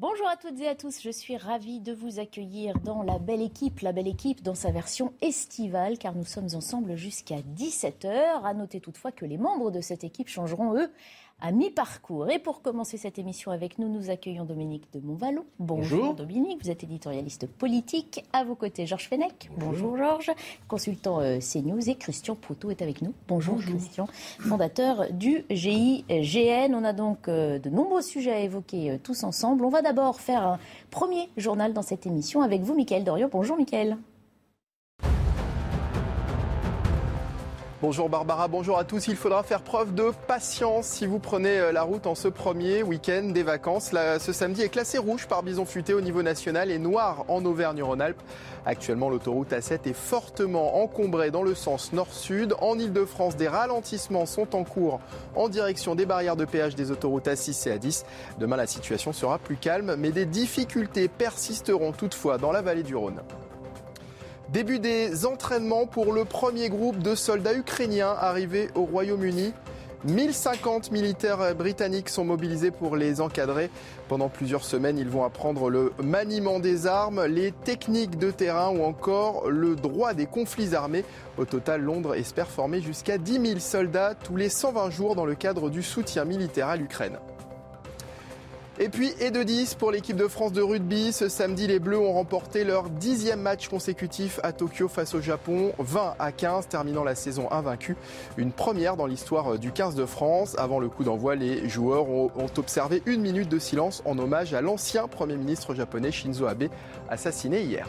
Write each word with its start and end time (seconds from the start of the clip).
Bonjour 0.00 0.28
à 0.28 0.38
toutes 0.38 0.58
et 0.62 0.66
à 0.66 0.74
tous, 0.74 1.02
je 1.02 1.10
suis 1.10 1.36
ravie 1.36 1.78
de 1.78 1.92
vous 1.92 2.20
accueillir 2.20 2.80
dans 2.80 3.02
la 3.02 3.18
belle 3.18 3.42
équipe, 3.42 3.80
la 3.80 3.92
belle 3.92 4.08
équipe 4.08 4.42
dans 4.42 4.54
sa 4.54 4.70
version 4.70 5.12
estivale, 5.20 5.98
car 5.98 6.14
nous 6.14 6.24
sommes 6.24 6.48
ensemble 6.54 6.96
jusqu'à 6.96 7.42
17h. 7.54 8.42
À 8.42 8.54
noter 8.54 8.80
toutefois 8.80 9.12
que 9.12 9.26
les 9.26 9.36
membres 9.36 9.70
de 9.70 9.82
cette 9.82 10.02
équipe 10.02 10.28
changeront, 10.28 10.74
eux, 10.74 10.90
à 11.40 11.52
mi-parcours. 11.52 12.30
Et 12.30 12.38
pour 12.38 12.62
commencer 12.62 12.96
cette 12.96 13.18
émission 13.18 13.50
avec 13.50 13.78
nous, 13.78 13.88
nous 13.88 14.10
accueillons 14.10 14.44
Dominique 14.44 14.92
de 14.92 15.00
Montvalon. 15.00 15.44
Bonjour, 15.58 16.14
Dominique, 16.14 16.62
vous 16.62 16.70
êtes 16.70 16.84
éditorialiste 16.84 17.46
politique. 17.46 18.24
À 18.32 18.44
vos 18.44 18.54
côtés, 18.54 18.86
Georges 18.86 19.08
Fenech. 19.08 19.50
Bonjour, 19.56 19.96
Georges, 19.96 20.30
consultant 20.68 21.20
euh, 21.20 21.38
CNews. 21.38 21.88
Et 21.88 21.94
Christian 21.94 22.34
Poutot 22.34 22.70
est 22.70 22.82
avec 22.82 23.02
nous. 23.02 23.14
Bonjour, 23.28 23.58
Christian, 23.58 24.06
fondateur 24.38 25.12
du 25.12 25.44
GIGN. 25.50 26.74
On 26.74 26.84
a 26.84 26.92
donc 26.92 27.28
euh, 27.28 27.58
de 27.58 27.70
nombreux 27.70 28.02
sujets 28.02 28.32
à 28.32 28.40
évoquer 28.40 28.92
euh, 28.92 28.98
tous 29.02 29.24
ensemble. 29.24 29.64
On 29.64 29.70
va 29.70 29.82
d'abord 29.82 30.20
faire 30.20 30.46
un 30.46 30.58
premier 30.90 31.28
journal 31.36 31.72
dans 31.72 31.82
cette 31.82 32.06
émission 32.06 32.42
avec 32.42 32.62
vous, 32.62 32.74
Mickaël 32.74 33.04
Doriot. 33.04 33.28
Bonjour, 33.30 33.56
Mickaël. 33.56 33.96
Bonjour 37.82 38.10
Barbara, 38.10 38.46
bonjour 38.46 38.76
à 38.76 38.84
tous. 38.84 39.08
Il 39.08 39.16
faudra 39.16 39.42
faire 39.42 39.62
preuve 39.62 39.94
de 39.94 40.12
patience 40.26 40.84
si 40.84 41.06
vous 41.06 41.18
prenez 41.18 41.58
euh, 41.58 41.72
la 41.72 41.80
route 41.80 42.06
en 42.06 42.14
ce 42.14 42.28
premier 42.28 42.82
week-end 42.82 43.30
des 43.32 43.42
vacances. 43.42 43.92
ce 44.18 44.32
samedi 44.34 44.60
est 44.60 44.68
classé 44.68 44.98
rouge 44.98 45.26
par 45.26 45.42
bison 45.42 45.64
futé 45.64 45.94
au 45.94 46.02
niveau 46.02 46.22
national 46.22 46.70
et 46.70 46.78
noir 46.78 47.24
en 47.28 47.42
Auvergne-Rhône-Alpes. 47.42 48.20
Actuellement, 48.66 49.08
l'autoroute 49.08 49.52
A7 49.52 49.88
est 49.88 49.94
fortement 49.94 50.82
encombrée 50.82 51.30
dans 51.30 51.42
le 51.42 51.54
sens 51.54 51.94
nord-sud. 51.94 52.54
En 52.60 52.78
Ile-de-France, 52.78 53.36
des 53.36 53.48
ralentissements 53.48 54.26
sont 54.26 54.54
en 54.54 54.64
cours 54.64 55.00
en 55.34 55.48
direction 55.48 55.94
des 55.94 56.04
barrières 56.04 56.36
de 56.36 56.44
péage 56.44 56.74
des 56.74 56.90
autoroutes 56.90 57.28
A6 57.28 57.66
et 57.66 57.78
A10. 57.78 58.04
Demain, 58.38 58.56
la 58.56 58.66
situation 58.66 59.14
sera 59.14 59.38
plus 59.38 59.56
calme, 59.56 59.96
mais 59.96 60.10
des 60.10 60.26
difficultés 60.26 61.08
persisteront 61.08 61.92
toutefois 61.92 62.36
dans 62.36 62.52
la 62.52 62.60
vallée 62.60 62.82
du 62.82 62.94
Rhône. 62.94 63.22
Début 64.52 64.80
des 64.80 65.26
entraînements 65.26 65.86
pour 65.86 66.12
le 66.12 66.24
premier 66.24 66.70
groupe 66.70 66.98
de 66.98 67.14
soldats 67.14 67.54
ukrainiens 67.54 68.16
arrivés 68.18 68.68
au 68.74 68.82
Royaume-Uni. 68.82 69.52
1050 70.06 70.90
militaires 70.90 71.54
britanniques 71.54 72.08
sont 72.08 72.24
mobilisés 72.24 72.72
pour 72.72 72.96
les 72.96 73.20
encadrer. 73.20 73.70
Pendant 74.08 74.28
plusieurs 74.28 74.64
semaines, 74.64 74.98
ils 74.98 75.08
vont 75.08 75.22
apprendre 75.22 75.70
le 75.70 75.92
maniement 76.02 76.58
des 76.58 76.88
armes, 76.88 77.26
les 77.26 77.52
techniques 77.52 78.18
de 78.18 78.32
terrain 78.32 78.70
ou 78.70 78.82
encore 78.82 79.48
le 79.48 79.76
droit 79.76 80.14
des 80.14 80.26
conflits 80.26 80.74
armés. 80.74 81.04
Au 81.38 81.44
total, 81.44 81.82
Londres 81.82 82.16
espère 82.16 82.48
former 82.48 82.80
jusqu'à 82.80 83.18
10 83.18 83.46
000 83.46 83.60
soldats 83.60 84.16
tous 84.16 84.34
les 84.34 84.48
120 84.48 84.90
jours 84.90 85.14
dans 85.14 85.26
le 85.26 85.36
cadre 85.36 85.70
du 85.70 85.84
soutien 85.84 86.24
militaire 86.24 86.66
à 86.66 86.76
l'Ukraine. 86.76 87.18
Et 88.82 88.88
puis, 88.88 89.12
et 89.20 89.30
de 89.30 89.42
10 89.42 89.74
pour 89.74 89.90
l'équipe 89.90 90.16
de 90.16 90.26
France 90.26 90.52
de 90.52 90.62
rugby. 90.62 91.12
Ce 91.12 91.28
samedi, 91.28 91.66
les 91.66 91.78
Bleus 91.78 91.98
ont 91.98 92.14
remporté 92.14 92.64
leur 92.64 92.88
dixième 92.88 93.42
match 93.42 93.68
consécutif 93.68 94.40
à 94.42 94.54
Tokyo 94.54 94.88
face 94.88 95.14
au 95.14 95.20
Japon, 95.20 95.74
20 95.78 96.14
à 96.18 96.32
15, 96.32 96.66
terminant 96.66 97.04
la 97.04 97.14
saison 97.14 97.52
invaincue. 97.52 97.94
Une 98.38 98.52
première 98.52 98.96
dans 98.96 99.04
l'histoire 99.04 99.58
du 99.58 99.70
15 99.70 99.96
de 99.96 100.06
France. 100.06 100.56
Avant 100.56 100.78
le 100.78 100.88
coup 100.88 101.04
d'envoi, 101.04 101.34
les 101.34 101.68
joueurs 101.68 102.08
ont, 102.08 102.30
ont 102.34 102.50
observé 102.56 103.02
une 103.04 103.20
minute 103.20 103.50
de 103.50 103.58
silence 103.58 104.02
en 104.06 104.18
hommage 104.18 104.54
à 104.54 104.62
l'ancien 104.62 105.08
Premier 105.08 105.36
ministre 105.36 105.74
japonais 105.74 106.10
Shinzo 106.10 106.46
Abe, 106.46 106.68
assassiné 107.10 107.60
hier. 107.60 107.86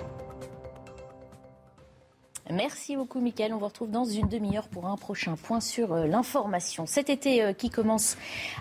Merci 2.51 2.97
beaucoup, 2.97 3.22
Mickaël. 3.22 3.53
On 3.53 3.57
vous 3.57 3.66
retrouve 3.66 3.91
dans 3.91 4.03
une 4.03 4.28
demi-heure 4.28 4.67
pour 4.67 4.88
un 4.88 4.97
prochain 4.97 5.35
point 5.41 5.62
sur 5.62 5.94
euh, 5.94 6.06
l'information. 6.06 6.85
Cet 6.85 7.09
été 7.09 7.41
euh, 7.41 7.53
qui 7.53 7.69
commence 7.69 8.17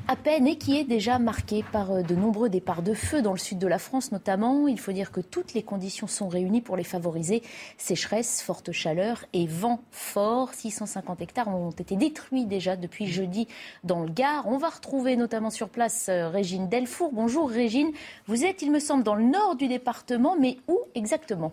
à 0.07 0.15
peine 0.15 0.47
et 0.47 0.57
qui 0.57 0.79
est 0.79 0.85
déjà 0.85 1.19
marqué 1.19 1.65
par 1.73 1.91
euh, 1.91 2.03
de 2.03 2.15
nombreux 2.15 2.49
départs 2.49 2.83
de 2.83 2.95
feu 2.95 3.21
dans 3.21 3.33
le 3.33 3.39
sud 3.39 3.59
de 3.59 3.67
la 3.67 3.81
France, 3.81 4.13
notamment. 4.13 4.69
Il 4.69 4.79
faut 4.79 4.93
dire 4.93 5.11
que 5.11 5.21
toutes 5.21 5.55
les 5.55 5.65
conditions 5.65 6.07
sont 6.07 6.29
réunies 6.29 6.61
pour 6.61 6.77
les 6.77 6.85
favoriser. 6.85 7.43
Sécheresse, 7.79 8.43
forte 8.43 8.71
chaleur 8.71 9.25
et 9.33 9.49
vent 9.49 9.81
fort. 9.91 10.55
650 10.55 11.21
hectares 11.21 11.49
ont 11.49 11.71
été 11.71 11.97
détruits 11.97 12.47
déjà 12.47 12.77
depuis 12.77 13.07
jeudi 13.07 13.49
dans 13.83 14.05
le 14.05 14.11
Gard. 14.11 14.47
On 14.47 14.59
va 14.59 14.69
retrouver 14.69 15.17
notamment 15.17 15.51
sur 15.51 15.69
place 15.69 16.09
Régine 16.09 16.69
Delfour. 16.69 17.11
Bonjour, 17.13 17.51
Régine. 17.51 17.91
Vous 18.27 18.45
êtes, 18.45 18.63
il 18.63 18.71
me 18.71 18.79
semble, 18.79 19.03
dans 19.03 19.17
le 19.17 19.25
nord 19.25 19.57
du 19.57 19.67
département, 19.67 20.37
mais 20.39 20.59
où 20.69 20.79
exactement? 20.95 21.53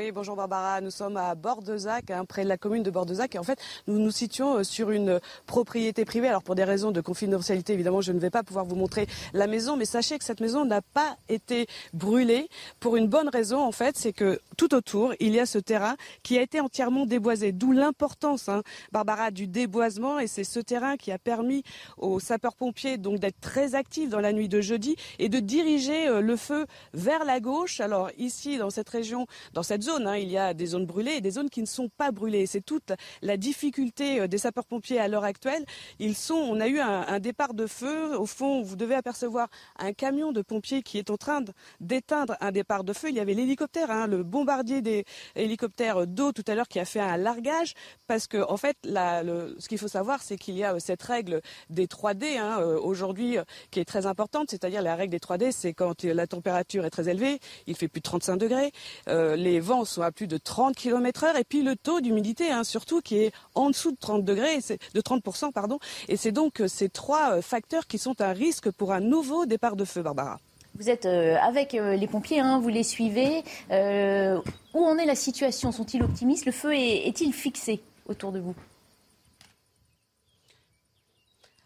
Oui, 0.00 0.12
bonjour 0.12 0.34
Barbara. 0.34 0.80
Nous 0.80 0.90
sommes 0.90 1.18
à 1.18 1.34
Bordezac, 1.34 2.10
hein, 2.10 2.24
près 2.24 2.42
de 2.42 2.48
la 2.48 2.56
commune 2.56 2.82
de 2.82 2.90
Bordezac. 2.90 3.34
Et 3.34 3.38
en 3.38 3.42
fait, 3.42 3.58
nous 3.86 3.98
nous 3.98 4.10
situons 4.10 4.56
euh, 4.56 4.64
sur 4.64 4.90
une 4.92 5.20
propriété 5.44 6.06
privée. 6.06 6.28
Alors, 6.28 6.42
pour 6.42 6.54
des 6.54 6.64
raisons 6.64 6.90
de 6.90 7.02
confidentialité, 7.02 7.74
évidemment, 7.74 8.00
je 8.00 8.12
ne 8.12 8.18
vais 8.18 8.30
pas 8.30 8.42
pouvoir 8.42 8.64
vous 8.64 8.76
montrer 8.76 9.06
la 9.34 9.46
maison. 9.46 9.76
Mais 9.76 9.84
sachez 9.84 10.18
que 10.18 10.24
cette 10.24 10.40
maison 10.40 10.64
n'a 10.64 10.80
pas 10.80 11.18
été 11.28 11.66
brûlée 11.92 12.48
pour 12.78 12.96
une 12.96 13.08
bonne 13.08 13.28
raison, 13.28 13.60
en 13.60 13.72
fait. 13.72 13.98
C'est 13.98 14.14
que 14.14 14.40
tout 14.56 14.74
autour, 14.74 15.12
il 15.20 15.34
y 15.34 15.38
a 15.38 15.44
ce 15.44 15.58
terrain 15.58 15.96
qui 16.22 16.38
a 16.38 16.40
été 16.40 16.60
entièrement 16.60 17.04
déboisé. 17.04 17.52
D'où 17.52 17.72
l'importance, 17.72 18.48
hein, 18.48 18.62
Barbara, 18.92 19.30
du 19.30 19.48
déboisement. 19.48 20.18
Et 20.18 20.28
c'est 20.28 20.44
ce 20.44 20.60
terrain 20.60 20.96
qui 20.96 21.12
a 21.12 21.18
permis 21.18 21.62
aux 21.98 22.20
sapeurs-pompiers 22.20 22.96
donc 22.96 23.18
d'être 23.18 23.40
très 23.42 23.74
actifs 23.74 24.08
dans 24.08 24.20
la 24.20 24.32
nuit 24.32 24.48
de 24.48 24.62
jeudi 24.62 24.96
et 25.18 25.28
de 25.28 25.40
diriger 25.40 26.08
euh, 26.08 26.22
le 26.22 26.36
feu 26.36 26.64
vers 26.94 27.26
la 27.26 27.38
gauche. 27.38 27.80
Alors, 27.80 28.08
ici, 28.16 28.56
dans 28.56 28.70
cette 28.70 28.88
région, 28.88 29.26
dans 29.52 29.62
cette 29.62 29.89
Hein. 29.98 30.16
Il 30.16 30.30
y 30.30 30.38
a 30.38 30.54
des 30.54 30.66
zones 30.66 30.86
brûlées 30.86 31.12
et 31.12 31.20
des 31.20 31.32
zones 31.32 31.50
qui 31.50 31.60
ne 31.60 31.66
sont 31.66 31.88
pas 31.88 32.10
brûlées. 32.10 32.46
C'est 32.46 32.60
toute 32.60 32.92
la 33.22 33.36
difficulté 33.36 34.20
euh, 34.20 34.28
des 34.28 34.38
sapeurs-pompiers 34.38 34.98
à 34.98 35.08
l'heure 35.08 35.24
actuelle. 35.24 35.64
Ils 35.98 36.14
sont, 36.14 36.34
on 36.34 36.60
a 36.60 36.68
eu 36.68 36.78
un, 36.78 37.18
départ 37.20 37.54
de 37.54 37.66
feu. 37.66 38.16
Au 38.16 38.26
fond, 38.26 38.62
vous 38.62 38.76
devez 38.76 38.94
apercevoir 38.94 39.48
un 39.78 39.92
camion 39.92 40.32
de 40.32 40.42
pompiers 40.42 40.82
qui 40.82 40.98
est 40.98 41.10
en 41.10 41.16
train 41.16 41.42
d'éteindre 41.80 42.36
un 42.40 42.52
départ 42.52 42.84
de 42.84 42.92
feu. 42.92 43.08
Il 43.10 43.16
y 43.16 43.20
avait 43.20 43.34
l'hélicoptère, 43.34 43.90
hein, 43.90 44.06
le 44.06 44.22
bombardier 44.22 44.80
des 44.80 45.04
hélicoptères 45.36 46.06
d'eau 46.06 46.32
tout 46.32 46.44
à 46.46 46.54
l'heure 46.54 46.68
qui 46.68 46.78
a 46.78 46.84
fait 46.84 47.00
un 47.00 47.16
largage 47.16 47.74
parce 48.06 48.26
que 48.26 48.38
en 48.38 48.56
fait, 48.56 48.76
ce 48.84 49.68
qu'il 49.68 49.78
faut 49.78 49.88
savoir, 49.88 50.22
c'est 50.22 50.36
qu'il 50.36 50.56
y 50.56 50.64
a 50.64 50.74
euh, 50.74 50.78
cette 50.78 51.02
règle 51.02 51.40
des 51.68 51.86
3D 51.86 52.38
hein, 52.38 52.60
euh, 52.60 52.78
aujourd'hui 52.78 53.36
qui 53.70 53.80
est 53.80 53.84
très 53.84 54.06
importante, 54.06 54.50
c'est-à-dire 54.50 54.82
la 54.82 54.94
règle 54.94 55.12
des 55.12 55.18
3D, 55.18 55.52
c'est 55.52 55.74
quand 55.74 56.04
la 56.04 56.26
température 56.26 56.84
est 56.84 56.90
très 56.90 57.08
élevée, 57.08 57.38
il 57.66 57.76
fait 57.76 57.88
plus 57.88 58.00
de 58.00 58.04
35 58.04 58.36
degrés, 58.36 58.72
les 59.06 59.60
vents 59.70 59.84
sont 59.84 60.02
à 60.02 60.10
plus 60.10 60.26
de 60.26 60.36
30 60.36 60.74
km 60.74 61.24
heure 61.24 61.36
et 61.36 61.44
puis 61.44 61.62
le 61.62 61.76
taux 61.76 62.00
d'humidité 62.00 62.50
hein, 62.50 62.64
surtout 62.64 63.00
qui 63.00 63.18
est 63.18 63.32
en 63.54 63.70
dessous 63.70 63.92
de 63.92 63.96
30 63.96 64.24
degrés, 64.24 64.58
de 64.94 65.00
30 65.00 65.22
pardon. 65.54 65.78
Et 66.08 66.16
c'est 66.16 66.32
donc 66.32 66.60
euh, 66.60 66.66
ces 66.66 66.88
trois 66.88 67.36
euh, 67.36 67.42
facteurs 67.42 67.86
qui 67.86 67.98
sont 67.98 68.20
un 68.20 68.32
risque 68.32 68.70
pour 68.72 68.92
un 68.92 69.00
nouveau 69.00 69.46
départ 69.46 69.76
de 69.76 69.84
feu, 69.84 70.02
Barbara. 70.02 70.40
Vous 70.74 70.90
êtes 70.90 71.06
euh, 71.06 71.36
avec 71.40 71.72
les 71.72 72.06
pompiers, 72.06 72.40
hein, 72.40 72.58
vous 72.58 72.68
les 72.68 72.82
suivez. 72.82 73.44
où 73.70 74.84
en 74.84 74.98
est 74.98 75.06
la 75.06 75.14
situation? 75.14 75.70
Sont-ils 75.70 76.02
optimistes? 76.02 76.46
Le 76.46 76.52
feu 76.52 76.74
est-il 76.74 77.32
fixé 77.32 77.80
autour 78.08 78.32
de 78.32 78.40
vous? 78.40 78.54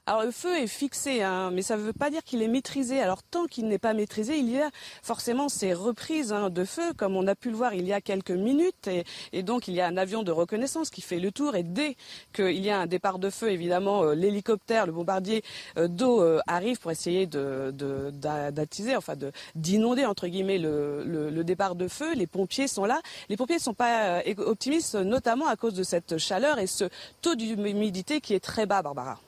Alors 0.06 0.22
le 0.22 0.32
feu 0.32 0.54
est 0.58 0.66
fixé, 0.66 1.22
hein, 1.22 1.50
mais 1.50 1.62
ça 1.62 1.78
ne 1.78 1.80
veut 1.80 1.94
pas 1.94 2.10
dire 2.10 2.22
qu'il 2.24 2.42
est 2.42 2.48
maîtrisé. 2.48 3.00
Alors 3.00 3.22
tant 3.22 3.46
qu'il 3.46 3.68
n'est 3.68 3.78
pas 3.78 3.94
maîtrisé, 3.94 4.36
il 4.36 4.50
y 4.50 4.60
a 4.60 4.70
forcément 5.02 5.48
ces 5.48 5.72
reprises 5.72 6.30
hein, 6.30 6.50
de 6.50 6.66
feu, 6.66 6.92
comme 6.94 7.16
on 7.16 7.26
a 7.26 7.34
pu 7.34 7.48
le 7.48 7.56
voir 7.56 7.72
il 7.72 7.86
y 7.86 7.92
a 7.94 8.02
quelques 8.02 8.30
minutes. 8.30 8.90
Et, 9.32 9.42
donc 9.42 9.66
il 9.66 9.72
y 9.72 9.80
a 9.80 9.86
un 9.86 9.96
avion 9.96 10.22
de 10.22 10.30
reconnaissance 10.30 10.90
qui 10.90 11.00
fait 11.00 11.20
le 11.20 11.32
tour. 11.32 11.56
Et 11.56 11.62
dès 11.62 11.96
qu'il 12.34 12.62
y 12.62 12.68
a 12.68 12.80
un 12.80 12.86
départ 12.86 13.18
de 13.18 13.30
feu, 13.30 13.50
évidemment, 13.50 14.02
euh, 14.02 14.14
l'hélicoptère, 14.14 14.84
le 14.84 14.92
bombardier 14.92 15.42
euh, 15.78 15.88
d'eau 15.88 16.20
euh, 16.20 16.38
arrive 16.46 16.78
pour 16.80 16.90
essayer 16.90 17.26
d'attiser, 17.26 18.92
de, 18.92 18.96
enfin 18.98 19.14
d'inonder 19.54 20.04
entre 20.04 20.26
guillemets 20.26 20.58
le, 20.58 21.42
départ 21.44 21.76
de 21.76 21.88
feu. 21.88 22.12
Les 22.14 22.26
pompiers 22.26 22.68
sont 22.68 22.84
là. 22.84 23.00
Les 23.30 23.38
pompiers 23.38 23.56
ne 23.56 23.60
sont 23.62 23.72
pas 23.72 24.20
optimistes, 24.36 24.96
notamment 24.96 25.46
à 25.46 25.56
cause 25.56 25.72
de 25.72 25.82
cette 25.82 26.18
chaleur 26.18 26.58
et 26.58 26.66
ce 26.66 26.90
taux 27.22 27.36
d'humidité 27.36 28.20
qui 28.20 28.34
est 28.34 28.44
très 28.44 28.66
bas, 28.66 28.82
Barbara. 28.82 29.18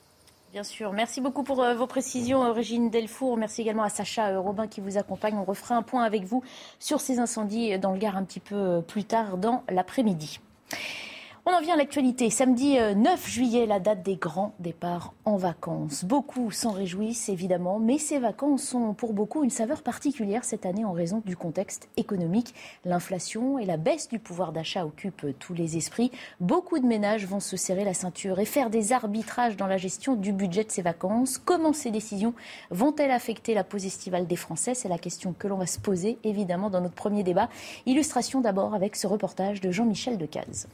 Bien 0.53 0.63
sûr. 0.63 0.93
Merci 0.93 1.19
beaucoup 1.19 1.43
pour 1.43 1.61
euh, 1.61 1.75
vos 1.75 1.87
précisions, 1.87 2.43
euh, 2.43 2.51
Régine 2.51 2.89
Delfour. 2.89 3.35
Merci 3.35 3.61
également 3.61 3.83
à 3.83 3.89
Sacha 3.89 4.29
euh, 4.29 4.39
Robin 4.39 4.67
qui 4.67 4.79
vous 4.79 4.97
accompagne. 4.97 5.35
On 5.35 5.43
refera 5.43 5.75
un 5.75 5.81
point 5.81 6.03
avec 6.03 6.23
vous 6.23 6.41
sur 6.79 7.01
ces 7.01 7.19
incendies 7.19 7.77
dans 7.79 7.91
le 7.91 7.97
Gard 7.97 8.15
un 8.15 8.23
petit 8.23 8.39
peu 8.39 8.81
plus 8.81 9.03
tard 9.03 9.37
dans 9.37 9.63
l'après-midi. 9.69 10.39
On 11.49 11.53
en 11.53 11.61
vient 11.61 11.75
à 11.75 11.77
l'actualité. 11.77 12.29
Samedi 12.29 12.73
9 12.73 12.97
euh, 13.07 13.25
juillet, 13.25 13.65
la 13.65 13.79
date 13.79 14.03
des 14.03 14.17
grands 14.17 14.53
départs 14.59 15.13
en 15.23 15.37
vacances. 15.37 16.03
Beaucoup 16.03 16.51
s'en 16.51 16.71
réjouissent 16.71 17.29
évidemment, 17.29 17.79
mais 17.79 17.99
ces 17.99 18.19
vacances 18.19 18.73
ont 18.73 18.93
pour 18.93 19.13
beaucoup 19.13 19.45
une 19.45 19.49
saveur 19.49 19.81
particulière 19.81 20.43
cette 20.43 20.65
année 20.65 20.83
en 20.83 20.91
raison 20.91 21.21
du 21.25 21.37
contexte 21.37 21.87
économique. 21.95 22.53
L'inflation 22.83 23.59
et 23.59 23.65
la 23.65 23.77
baisse 23.77 24.09
du 24.09 24.19
pouvoir 24.19 24.51
d'achat 24.51 24.85
occupent 24.85 25.27
tous 25.39 25.53
les 25.53 25.77
esprits. 25.77 26.11
Beaucoup 26.41 26.79
de 26.79 26.85
ménages 26.85 27.25
vont 27.25 27.39
se 27.39 27.55
serrer 27.55 27.85
la 27.85 27.93
ceinture 27.93 28.41
et 28.41 28.45
faire 28.45 28.69
des 28.69 28.91
arbitrages 28.91 29.55
dans 29.55 29.67
la 29.67 29.77
gestion 29.77 30.15
du 30.15 30.33
budget 30.33 30.65
de 30.65 30.71
ces 30.71 30.81
vacances. 30.81 31.37
Comment 31.37 31.71
ces 31.71 31.91
décisions 31.91 32.33
vont-elles 32.71 33.09
affecter 33.09 33.53
la 33.53 33.63
pause 33.63 33.85
estivale 33.85 34.27
des 34.27 34.35
Français? 34.35 34.75
C'est 34.75 34.89
la 34.89 34.97
question 34.97 35.33
que 35.39 35.47
l'on 35.47 35.55
va 35.55 35.65
se 35.65 35.79
poser 35.79 36.17
évidemment 36.25 36.69
dans 36.69 36.81
notre 36.81 36.95
premier 36.95 37.23
débat. 37.23 37.47
Illustration 37.85 38.41
d'abord 38.41 38.75
avec 38.75 38.97
ce 38.97 39.07
reportage 39.07 39.61
de 39.61 39.71
Jean-Michel 39.71 40.17
Decaze. 40.17 40.67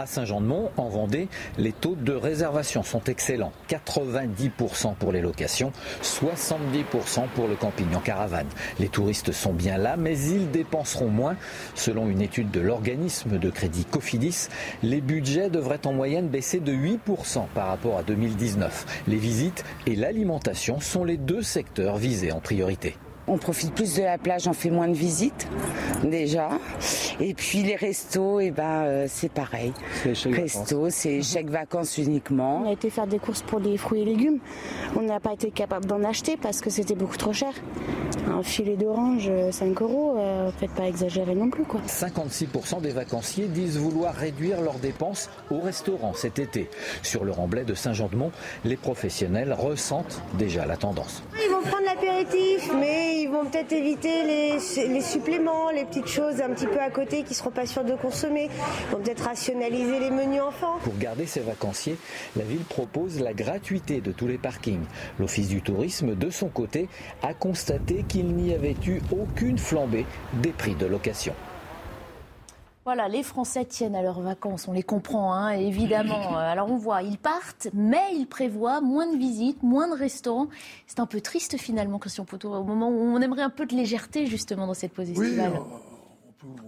À 0.00 0.06
Saint-Jean-de-Mont, 0.06 0.70
en 0.78 0.88
Vendée, 0.88 1.28
les 1.58 1.72
taux 1.72 1.94
de 1.94 2.14
réservation 2.14 2.82
sont 2.82 3.04
excellents. 3.04 3.52
90% 3.68 4.94
pour 4.94 5.12
les 5.12 5.20
locations, 5.20 5.72
70% 6.02 7.28
pour 7.34 7.48
le 7.48 7.54
camping 7.54 7.94
en 7.94 8.00
caravane. 8.00 8.46
Les 8.78 8.88
touristes 8.88 9.32
sont 9.32 9.52
bien 9.52 9.76
là, 9.76 9.98
mais 9.98 10.18
ils 10.18 10.50
dépenseront 10.50 11.10
moins. 11.10 11.36
Selon 11.74 12.08
une 12.08 12.22
étude 12.22 12.50
de 12.50 12.60
l'organisme 12.60 13.36
de 13.36 13.50
crédit 13.50 13.84
Cofidis, 13.84 14.48
les 14.82 15.02
budgets 15.02 15.50
devraient 15.50 15.86
en 15.86 15.92
moyenne 15.92 16.28
baisser 16.28 16.60
de 16.60 16.72
8% 16.72 17.48
par 17.54 17.66
rapport 17.66 17.98
à 17.98 18.02
2019. 18.02 19.02
Les 19.06 19.16
visites 19.16 19.66
et 19.86 19.96
l'alimentation 19.96 20.80
sont 20.80 21.04
les 21.04 21.18
deux 21.18 21.42
secteurs 21.42 21.98
visés 21.98 22.32
en 22.32 22.40
priorité. 22.40 22.96
On 23.26 23.36
profite 23.36 23.74
plus 23.74 23.96
de 23.96 24.02
la 24.02 24.18
plage, 24.18 24.48
on 24.48 24.52
fait 24.52 24.70
moins 24.70 24.88
de 24.88 24.94
visites 24.94 25.48
déjà. 26.04 26.50
Et 27.20 27.34
puis 27.34 27.62
les 27.62 27.76
restos, 27.76 28.40
et 28.40 28.46
eh 28.46 28.50
ben 28.50 28.82
euh, 28.84 29.06
c'est 29.08 29.30
pareil. 29.30 29.72
Resto, 30.04 30.90
c'est 30.90 31.22
chèque 31.22 31.50
vacances 31.50 31.98
uniquement. 31.98 32.62
On 32.64 32.68
a 32.68 32.72
été 32.72 32.90
faire 32.90 33.06
des 33.06 33.18
courses 33.18 33.42
pour 33.42 33.60
les 33.60 33.76
fruits 33.76 34.02
et 34.02 34.04
légumes. 34.04 34.38
On 34.96 35.02
n'a 35.02 35.20
pas 35.20 35.32
été 35.32 35.50
capable 35.50 35.86
d'en 35.86 36.02
acheter 36.02 36.36
parce 36.36 36.60
que 36.60 36.70
c'était 36.70 36.94
beaucoup 36.94 37.16
trop 37.16 37.32
cher. 37.32 37.52
Un 38.30 38.42
filet 38.42 38.76
d'orange, 38.76 39.30
5 39.50 39.80
euh, 39.80 39.84
euros, 39.84 40.16
euh, 40.18 40.50
faites 40.58 40.70
pas 40.70 40.86
exagérer 40.86 41.34
non 41.34 41.50
plus 41.50 41.64
quoi. 41.64 41.80
56% 41.86 42.80
des 42.80 42.90
vacanciers 42.90 43.46
disent 43.46 43.76
vouloir 43.76 44.14
réduire 44.14 44.60
leurs 44.60 44.78
dépenses 44.78 45.28
au 45.50 45.58
restaurant 45.58 46.12
cet 46.14 46.38
été. 46.38 46.70
Sur 47.02 47.24
le 47.24 47.32
remblai 47.32 47.64
de 47.64 47.74
Saint-Jean-de-Mont, 47.74 48.30
les 48.64 48.76
professionnels 48.76 49.52
ressentent 49.52 50.22
déjà 50.38 50.64
la 50.64 50.76
tendance. 50.76 51.22
Ils 51.44 51.50
vont 51.50 51.62
prendre 51.62 51.84
l'apéritif, 51.84 52.70
mais 52.78 53.22
ils 53.22 53.28
vont 53.28 53.46
peut-être 53.46 53.72
éviter 53.72 54.22
les, 54.22 55.00
suppléments, 55.00 55.70
les 55.70 55.84
petites 55.84 56.06
choses 56.06 56.40
un 56.40 56.50
petit 56.50 56.66
peu 56.66 56.80
à 56.80 56.90
côté 56.90 57.22
qui 57.22 57.30
ne 57.30 57.34
seront 57.34 57.50
pas 57.50 57.66
sûrs 57.66 57.84
de 57.84 57.94
consommer. 57.94 58.48
Ils 58.88 58.92
vont 58.92 59.02
peut-être 59.02 59.24
rationaliser 59.24 59.98
les 59.98 60.10
menus 60.10 60.42
enfants. 60.42 60.78
Pour 60.84 60.96
garder 60.98 61.26
ses 61.26 61.40
vacanciers, 61.40 61.96
la 62.36 62.44
ville 62.44 62.64
propose 62.64 63.20
la 63.20 63.32
gratuité 63.32 64.00
de 64.00 64.12
tous 64.12 64.26
les 64.26 64.38
parkings. 64.38 64.84
L'Office 65.18 65.48
du 65.48 65.62
tourisme, 65.62 66.14
de 66.14 66.30
son 66.30 66.48
côté, 66.48 66.88
a 67.22 67.34
constaté 67.34 68.04
qu'il 68.08 68.19
n'y 68.22 68.54
avait 68.54 68.76
eu 68.86 69.00
aucune 69.10 69.58
flambée 69.58 70.06
des 70.42 70.50
prix 70.50 70.74
de 70.74 70.86
location. 70.86 71.34
Voilà, 72.86 73.08
les 73.08 73.22
Français 73.22 73.66
tiennent 73.66 73.94
à 73.94 74.02
leurs 74.02 74.20
vacances, 74.20 74.66
on 74.66 74.72
les 74.72 74.82
comprend 74.82 75.34
hein, 75.34 75.50
évidemment. 75.50 76.18
Euh, 76.30 76.36
alors 76.36 76.70
on 76.70 76.76
voit, 76.76 77.02
ils 77.02 77.18
partent, 77.18 77.68
mais 77.74 78.14
ils 78.14 78.26
prévoient 78.26 78.80
moins 78.80 79.10
de 79.10 79.16
visites, 79.16 79.62
moins 79.62 79.88
de 79.88 79.98
restaurants. 79.98 80.48
C'est 80.86 81.00
un 81.00 81.06
peu 81.06 81.20
triste 81.20 81.56
finalement, 81.58 81.98
Christian 81.98 82.24
Poteau, 82.24 82.52
au 82.54 82.62
moment 82.62 82.88
où 82.88 83.00
on 83.00 83.20
aimerait 83.20 83.42
un 83.42 83.50
peu 83.50 83.66
de 83.66 83.74
légèreté 83.74 84.26
justement 84.26 84.66
dans 84.66 84.74
cette 84.74 84.92
pause 84.92 85.10
estivale. 85.10 85.52
Oui, 85.54 85.58
on 86.28 86.32
peut 86.32 86.62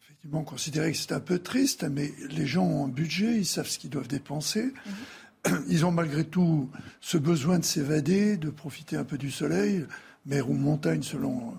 effectivement 0.00 0.44
considérer 0.44 0.92
que 0.92 0.98
c'est 0.98 1.12
un 1.12 1.20
peu 1.20 1.38
triste, 1.38 1.84
mais 1.90 2.12
les 2.30 2.46
gens 2.46 2.64
ont 2.64 2.86
un 2.86 2.88
budget, 2.88 3.36
ils 3.36 3.46
savent 3.46 3.68
ce 3.68 3.78
qu'ils 3.78 3.90
doivent 3.90 4.08
dépenser. 4.08 4.72
Mhm. 4.86 5.64
Ils 5.68 5.84
ont 5.84 5.90
malgré 5.90 6.24
tout 6.24 6.70
ce 7.00 7.18
besoin 7.18 7.58
de 7.58 7.64
s'évader, 7.64 8.36
de 8.36 8.48
profiter 8.48 8.96
un 8.96 9.04
peu 9.04 9.18
du 9.18 9.30
soleil, 9.30 9.84
mer 10.26 10.50
ou 10.50 10.54
montagne 10.54 11.02
selon 11.02 11.54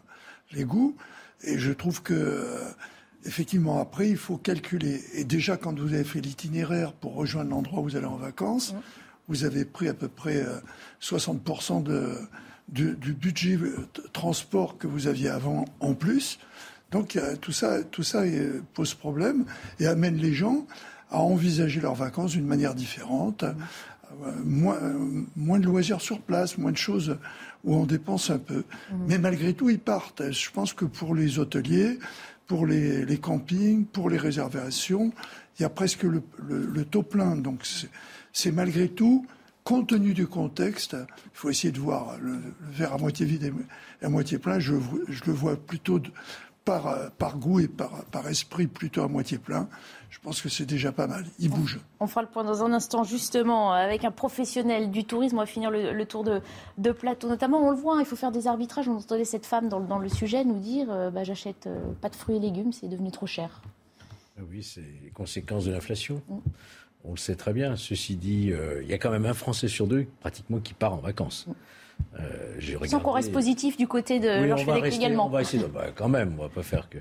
les 0.51 0.63
goûts. 0.63 0.95
Et 1.43 1.59
je 1.59 1.71
trouve 1.71 2.01
que 2.01 2.45
effectivement, 3.25 3.79
après, 3.79 4.09
il 4.09 4.17
faut 4.17 4.37
calculer. 4.37 5.01
Et 5.13 5.23
déjà, 5.23 5.57
quand 5.57 5.77
vous 5.77 5.93
avez 5.93 6.03
fait 6.03 6.21
l'itinéraire 6.21 6.93
pour 6.93 7.15
rejoindre 7.15 7.51
l'endroit 7.51 7.79
où 7.79 7.83
vous 7.83 7.95
allez 7.95 8.05
en 8.05 8.17
vacances, 8.17 8.75
vous 9.27 9.43
avez 9.45 9.65
pris 9.65 9.87
à 9.87 9.93
peu 9.93 10.07
près 10.07 10.45
60% 11.01 11.87
euh, 11.89 12.15
de, 12.69 12.93
du, 12.93 13.13
budget 13.13 13.55
euh, 13.55 13.87
transport 14.11 14.77
que 14.77 14.87
vous 14.87 15.07
aviez 15.07 15.29
avant 15.29 15.65
en 15.79 15.93
plus. 15.93 16.39
Donc 16.91 17.19
tout 17.41 17.51
ça, 17.51 17.83
tout 17.83 18.03
ça 18.03 18.21
pose 18.75 18.93
problème 18.93 19.45
et 19.79 19.87
amène 19.87 20.15
les 20.15 20.33
gens 20.33 20.67
à 21.09 21.21
envisager 21.21 21.81
leurs 21.81 21.95
vacances 21.95 22.33
d'une 22.33 22.45
manière 22.45 22.75
différente. 22.75 23.43
Euh, 23.43 24.31
moins, 24.43 24.79
moins 25.35 25.57
de 25.57 25.65
loisirs 25.65 26.01
sur 26.01 26.21
place, 26.21 26.59
moins 26.59 26.71
de 26.71 26.77
choses 26.77 27.17
où 27.63 27.75
on 27.75 27.85
dépense 27.85 28.29
un 28.29 28.39
peu. 28.39 28.63
Mais 29.07 29.17
malgré 29.17 29.53
tout, 29.53 29.69
ils 29.69 29.79
partent. 29.79 30.31
Je 30.31 30.51
pense 30.51 30.73
que 30.73 30.85
pour 30.85 31.15
les 31.15 31.39
hôteliers, 31.39 31.97
pour 32.47 32.65
les, 32.65 33.17
campings, 33.17 33.85
pour 33.85 34.09
les 34.09 34.17
réservations. 34.17 35.11
Il 35.57 35.63
y 35.63 35.65
a 35.65 35.69
presque 35.69 36.03
le, 36.03 36.85
taux 36.85 37.03
plein. 37.03 37.35
Donc 37.35 37.65
c'est 38.31 38.51
malgré 38.51 38.89
tout, 38.89 39.25
compte 39.63 39.89
tenu 39.89 40.13
du 40.13 40.27
contexte, 40.27 40.95
il 40.99 41.31
faut 41.33 41.49
essayer 41.49 41.71
de 41.71 41.79
voir 41.79 42.17
le, 42.21 42.37
verre 42.71 42.93
à 42.93 42.97
moitié 42.97 43.25
vide 43.25 43.53
et 44.01 44.05
à 44.05 44.09
moitié 44.09 44.37
plein. 44.37 44.59
Je, 44.59 44.75
je 45.07 45.21
le 45.25 45.31
vois 45.31 45.55
plutôt 45.55 45.99
par, 46.65 47.11
par 47.17 47.37
goût 47.37 47.59
et 47.59 47.67
par, 47.67 48.05
par 48.05 48.27
esprit 48.27 48.67
plutôt 48.67 49.01
à 49.01 49.07
moitié 49.07 49.37
plein 49.37 49.67
je 50.13 50.19
pense 50.19 50.43
que 50.43 50.47
c'est 50.47 50.67
déjà 50.67 50.91
pas 50.91 51.07
mal. 51.07 51.25
Il 51.39 51.49
bouge. 51.49 51.79
On 51.99 52.05
fera 52.05 52.21
le 52.21 52.27
point 52.27 52.43
dans 52.43 52.63
un 52.63 52.71
instant, 52.71 53.03
justement, 53.03 53.73
avec 53.73 54.05
un 54.05 54.11
professionnel 54.11 54.91
du 54.91 55.05
tourisme. 55.05 55.37
On 55.37 55.39
va 55.39 55.47
finir 55.47 55.71
le, 55.71 56.05
tour 56.05 56.23
de, 56.23 56.91
plateau. 56.91 57.27
Notamment, 57.27 57.65
on 57.65 57.71
le 57.71 57.75
voit, 57.75 57.97
hein, 57.97 58.01
il 58.01 58.05
faut 58.05 58.15
faire 58.15 58.31
des 58.31 58.45
arbitrages. 58.45 58.87
On 58.87 58.97
entendait 58.97 59.25
cette 59.25 59.47
femme 59.47 59.69
dans, 59.69 59.79
dans 59.79 59.97
le 59.97 60.09
sujet 60.09 60.45
nous 60.45 60.59
dire 60.59 60.85
euh, 60.91 61.09
bah, 61.09 61.23
j'achète 61.23 61.65
euh, 61.65 61.79
pas 61.99 62.09
de 62.09 62.15
fruits 62.15 62.35
et 62.35 62.39
légumes, 62.39 62.71
c'est 62.71 62.87
devenu 62.87 63.09
trop 63.09 63.25
cher. 63.25 63.63
Ah 64.37 64.43
oui, 64.51 64.61
c'est 64.61 64.85
les 65.03 65.09
conséquences 65.09 65.65
de 65.65 65.71
l'inflation. 65.71 66.21
Mm. 66.29 66.37
On 67.05 67.11
le 67.11 67.17
sait 67.17 67.35
très 67.35 67.51
bien. 67.51 67.75
Ceci 67.75 68.15
dit, 68.15 68.51
euh, 68.51 68.83
il 68.83 68.89
y 68.89 68.93
a 68.93 68.99
quand 68.99 69.11
même 69.11 69.25
un 69.25 69.33
Français 69.33 69.67
sur 69.67 69.87
deux 69.87 70.05
pratiquement 70.19 70.59
qui 70.59 70.75
part 70.75 70.93
en 70.93 70.97
vacances. 70.97 71.47
Mm. 71.47 71.51
Euh, 72.19 72.85
Sans 72.85 72.99
qu'on 72.99 73.11
reste 73.11 73.31
positif 73.31 73.75
du 73.75 73.87
côté 73.87 74.19
de 74.19 74.53
oui, 74.53 74.95
également. 74.95 75.25
On 75.25 75.29
va 75.29 75.41
essayer, 75.41 75.63
bah, 75.73 75.87
quand 75.95 76.09
même, 76.09 76.35
on 76.37 76.43
va 76.43 76.49
pas 76.49 76.63
faire 76.63 76.87
que 76.89 76.99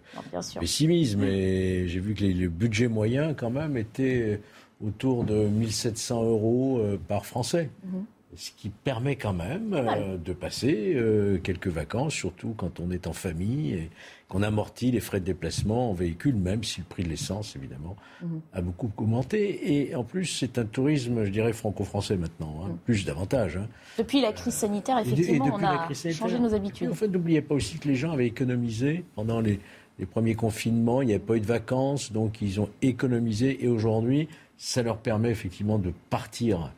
pessimisme. 0.58 1.20
Mais 1.20 1.86
j'ai 1.86 2.00
vu 2.00 2.14
que 2.14 2.24
le 2.24 2.48
budget 2.48 2.88
moyen, 2.88 3.34
quand 3.34 3.50
même, 3.50 3.76
était 3.76 4.40
autour 4.82 5.24
de 5.24 5.34
1700 5.34 6.24
euros 6.24 6.78
euh, 6.80 6.98
par 7.08 7.26
Français. 7.26 7.70
Mhm 7.84 8.04
ce 8.34 8.50
qui 8.56 8.70
permet 8.70 9.16
quand 9.16 9.34
même 9.34 9.74
euh, 9.74 10.16
de 10.16 10.32
passer 10.32 10.94
euh, 10.94 11.38
quelques 11.38 11.68
vacances, 11.68 12.14
surtout 12.14 12.54
quand 12.56 12.80
on 12.80 12.90
est 12.90 13.06
en 13.06 13.12
famille 13.12 13.74
et 13.74 13.90
qu'on 14.28 14.42
amortit 14.42 14.90
les 14.90 15.00
frais 15.00 15.20
de 15.20 15.26
déplacement 15.26 15.90
en 15.90 15.92
véhicule, 15.92 16.36
même 16.36 16.64
si 16.64 16.80
le 16.80 16.86
prix 16.86 17.02
de 17.02 17.10
l'essence, 17.10 17.54
évidemment, 17.56 17.96
mhm. 18.22 18.40
a 18.54 18.62
beaucoup 18.62 18.90
augmenté. 18.96 19.74
Et 19.74 19.94
en 19.94 20.04
plus, 20.04 20.24
c'est 20.24 20.58
un 20.58 20.64
tourisme, 20.64 21.24
je 21.24 21.30
dirais, 21.30 21.52
franco-français 21.52 22.16
maintenant, 22.16 22.62
hein, 22.64 22.68
mhm. 22.68 22.78
plus 22.84 23.04
davantage. 23.04 23.58
Hein. 23.58 23.68
Depuis 23.98 24.22
la 24.22 24.32
crise 24.32 24.54
sanitaire, 24.54 24.98
effectivement, 24.98 25.50
on 25.52 25.62
a 25.62 25.88
changé 26.12 26.38
nos 26.38 26.54
habitudes. 26.54 26.90
en 26.90 26.94
fait, 26.94 27.08
n'oubliez 27.08 27.42
pas 27.42 27.54
aussi 27.54 27.78
que 27.78 27.88
les 27.88 27.96
gens 27.96 28.12
avaient 28.12 28.26
économisé 28.26 29.04
pendant 29.14 29.40
les, 29.40 29.60
les 29.98 30.06
premiers 30.06 30.34
confinements, 30.34 31.02
il 31.02 31.08
n'y 31.08 31.14
avait 31.14 31.22
pas 31.22 31.36
eu 31.36 31.40
de 31.40 31.46
vacances, 31.46 32.12
donc 32.12 32.40
ils 32.40 32.60
ont 32.60 32.70
économisé. 32.80 33.62
Et 33.62 33.68
aujourd'hui, 33.68 34.28
ça 34.56 34.82
leur 34.82 34.96
permet 34.96 35.30
effectivement 35.30 35.78
de 35.78 35.92
partir. 36.08 36.72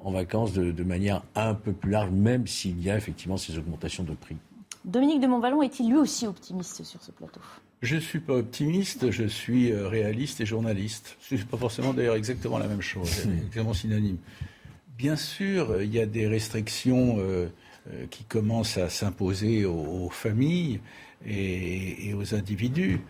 En 0.00 0.10
vacances 0.10 0.52
de, 0.52 0.84
manière 0.84 1.22
un 1.34 1.54
peu 1.54 1.72
plus 1.72 1.90
large, 1.90 2.10
même 2.10 2.46
s'il 2.46 2.82
y 2.82 2.90
a 2.90 2.96
effectivement 2.96 3.36
ces 3.36 3.58
augmentations 3.58 4.04
de 4.04 4.14
prix. 4.14 4.36
Dominique 4.84 5.20
de 5.20 5.26
Montvalon 5.26 5.62
est-il 5.62 5.90
lui 5.90 5.96
aussi 5.96 6.26
optimiste 6.26 6.82
sur 6.84 7.02
ce 7.02 7.10
plateau? 7.10 7.40
Je 7.82 7.96
ne 7.96 8.00
suis 8.00 8.20
pas 8.20 8.34
optimiste, 8.34 9.10
je 9.10 9.24
suis 9.24 9.72
euh, 9.72 9.88
réaliste 9.88 10.40
et 10.40 10.46
journaliste. 10.46 11.16
Ce 11.20 11.34
n'est 11.34 11.42
pas 11.44 11.56
forcément 11.56 11.94
d'ailleurs 11.94 12.16
exactement 12.16 12.58
la 12.58 12.66
même 12.66 12.82
chose, 12.82 13.26
exactement 13.26 13.72
synonyme. 13.72 14.18
Bien 14.98 15.16
sûr, 15.16 15.80
il 15.80 15.94
y 15.94 15.98
a 15.98 16.04
des 16.04 16.26
restrictions 16.26 17.16
euh, 17.18 17.48
euh, 17.88 18.06
qui 18.10 18.24
commencent 18.24 18.76
à 18.76 18.90
s'imposer 18.90 19.64
aux, 19.64 20.10
familles 20.10 20.80
et, 21.26 22.12
aux 22.12 22.34
individus. 22.34 23.00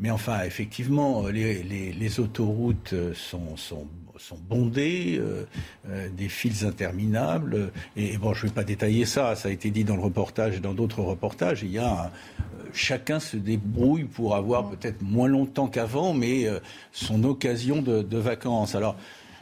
Mais 0.00 0.10
enfin, 0.10 0.42
effectivement, 0.44 1.26
les, 1.28 2.20
autoroutes 2.20 2.94
sont, 3.14 3.56
sont, 3.56 3.86
sont 4.20 4.38
bondés, 4.48 5.16
euh, 5.18 5.46
euh, 5.88 6.08
des 6.10 6.28
files 6.28 6.66
interminables. 6.66 7.72
Et, 7.96 8.18
bon, 8.18 8.34
je 8.34 8.44
ne 8.44 8.50
vais 8.50 8.54
pas 8.54 8.64
détailler 8.64 9.04
ça, 9.06 9.34
ça 9.34 9.48
a 9.48 9.52
été 9.52 9.70
dit 9.70 9.84
dans 9.84 9.96
le 9.96 10.02
reportage 10.02 10.56
et 10.56 10.60
dans 10.60 10.74
d'autres 10.74 11.02
reportages. 11.02 11.62
Il 11.62 11.70
y 11.70 11.78
a 11.78 12.04
euh, 12.04 12.64
chacun 12.72 13.18
se 13.18 13.36
débrouille 13.36 14.04
pour 14.04 14.36
avoir 14.36 14.68
peut-être 14.68 15.02
moins 15.02 15.28
longtemps 15.28 15.68
qu'avant, 15.68 16.12
mais 16.12 16.46
son 16.92 17.24
occasion 17.24 17.82
de, 17.82 18.16
vacances. 18.16 18.74
Alors, 18.74 18.96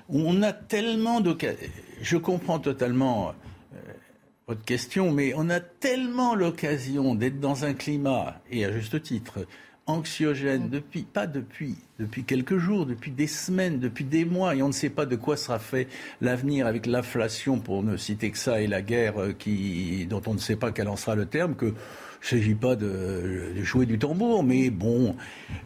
on 0.09 0.43
a 0.43 0.53
tellement 0.53 1.21
d'occasions. 1.21 1.59
Je 2.01 2.17
comprends 2.17 2.59
totalement 2.59 3.35
votre 4.47 4.65
question, 4.65 5.11
mais 5.13 5.35
on 5.37 5.51
a 5.51 5.61
tellement 5.61 6.35
l'occasion 6.35 7.15
d'être 7.15 7.39
dans 7.39 7.67
un 7.67 7.75
climat, 7.75 8.41
et 8.51 8.65
à 8.65 8.73
juste 8.73 9.03
titre, 9.03 9.41
anxiogène, 9.89 10.69
depuis, 10.69 11.03
pas 11.03 11.27
depuis 11.27 11.77
depuis 11.99 12.25
quelques 12.25 12.59
jours, 12.59 12.87
depuis 12.87 13.11
des 13.11 13.27
semaines, 13.27 13.81
depuis 13.81 14.05
des 14.05 14.25
mois, 14.25 14.55
et 14.55 14.63
on 14.63 14.69
ne 14.69 14.73
sait 14.73 14.91
pas 14.91 15.07
de 15.07 15.17
quoi 15.17 15.37
sera 15.37 15.59
fait 15.59 15.89
l'avenir 16.21 16.67
avec 16.67 16.87
l'inflation, 16.87 17.59
pour 17.59 17.83
ne 17.83 17.97
citer 17.97 18.31
que 18.31 18.39
ça, 18.39 18.61
et 18.61 18.67
la 18.67 18.83
guerre 18.83 19.21
euh, 19.21 19.33
qui, 19.33 20.07
dont 20.09 20.23
on 20.27 20.35
ne 20.35 20.39
sait 20.39 20.57
pas 20.57 20.71
quel 20.71 20.89
en 20.89 20.97
sera 20.97 21.17
le 21.17 21.27
terme, 21.27 21.57
que 21.57 21.75
ne 22.21 22.27
s'agit 22.27 22.55
pas 22.55 22.77
de, 22.77 23.63
jouer 23.63 23.87
du 23.87 23.99
tambour, 23.99 24.43
mais 24.43 24.71
bon, 24.71 25.15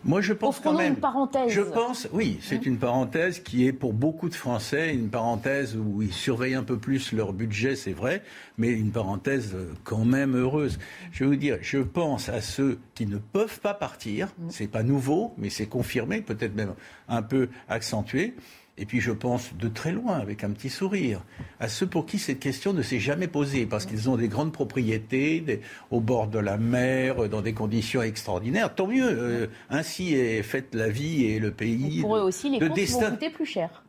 moi 0.05 0.21
je 0.21 0.33
pense 0.33 0.61
quand 0.61 0.75
même. 0.75 0.95
une 0.95 1.01
parenthèse. 1.01 1.51
Je 1.51 1.63
pense, 1.63 2.09
oui, 2.13 2.39
c'est 2.43 2.57
hein 2.57 2.61
une 2.65 2.79
parenthèse 2.79 3.41
qui 3.41 3.67
est 3.67 3.73
pour 3.73 3.93
beaucoup 3.93 4.29
de 4.29 4.35
Français 4.35 4.95
une 4.95 5.09
parenthèse 5.09 5.77
où 5.77 6.03
ils 6.03 6.13
surveillent 6.13 6.55
un 6.55 6.63
peu 6.63 6.77
plus 6.77 7.13
leur 7.13 7.33
budget, 7.33 7.77
c'est 7.77 7.93
vrai, 7.93 8.23
mais 8.59 8.69
une 8.71 8.91
parenthèse 8.91 9.57
quand 9.85 10.05
même 10.05 10.37
heureuse. 10.37 10.79
Je 11.11 11.25
vais 11.25 11.31
vous 11.31 11.37
dire, 11.37 11.59
je 11.63 11.79
pense 11.79 12.29
à 12.29 12.41
ceux 12.41 12.79
qui 12.95 13.07
ne 13.07 13.19
peuvent 13.19 13.61
pas 13.61 13.75
partir. 13.75 14.29
Mm. 14.39 14.47
C'est 14.51 14.69
pas 14.69 14.83
nouveau, 14.83 15.35
mais 15.39 15.51
c'est 15.51 15.67
confirmé, 15.67 16.21
peut-être 16.23 16.55
même 16.55 16.75
un 17.09 17.23
peu 17.23 17.49
accentué. 17.69 18.35
Et 18.79 18.87
puis 18.87 19.01
je 19.01 19.13
pense 19.13 19.55
de 19.55 19.69
très 19.69 19.93
loin, 19.93 20.19
avec 20.19 20.45
un 20.45 20.51
petit 20.51 20.71
sourire, 20.71 21.21
à 21.61 21.69
ceux 21.69 21.87
pour 21.87 22.07
qui 22.07 22.19
cette 22.19 22.41
question 22.41 22.73
ne 22.73 22.81
s'est 22.81 23.01
jamais 23.01 23.29
posée, 23.29 23.67
parce 23.67 23.85
qu'ils 23.85 24.09
ont 24.09 24.17
des 24.17 24.29
grandes 24.29 24.53
propriétés 24.53 25.61
au 25.91 26.01
bord 26.01 26.27
de 26.27 26.39
la 26.39 26.57
mer, 26.57 27.29
dans 27.29 27.43
des 27.43 27.53
conditions 27.53 28.03
extraordinaires. 28.03 28.75
Tant 28.75 28.87
mieux, 28.87 29.07
euh, 29.07 29.47
ainsi 29.69 30.15
est 30.15 30.43
faite 30.43 30.75
la 30.75 30.89
vie 30.89 31.27
et 31.27 31.39
le 31.39 31.51
pays. 31.51 32.01
pour 32.01 32.17
eux 32.17 32.23
aussi, 32.23 32.49
les 32.49 32.67
courses 32.67 32.91
vont 32.93 33.11
coûter 33.11 33.31
plus 33.31 33.47
cher. 33.47 33.83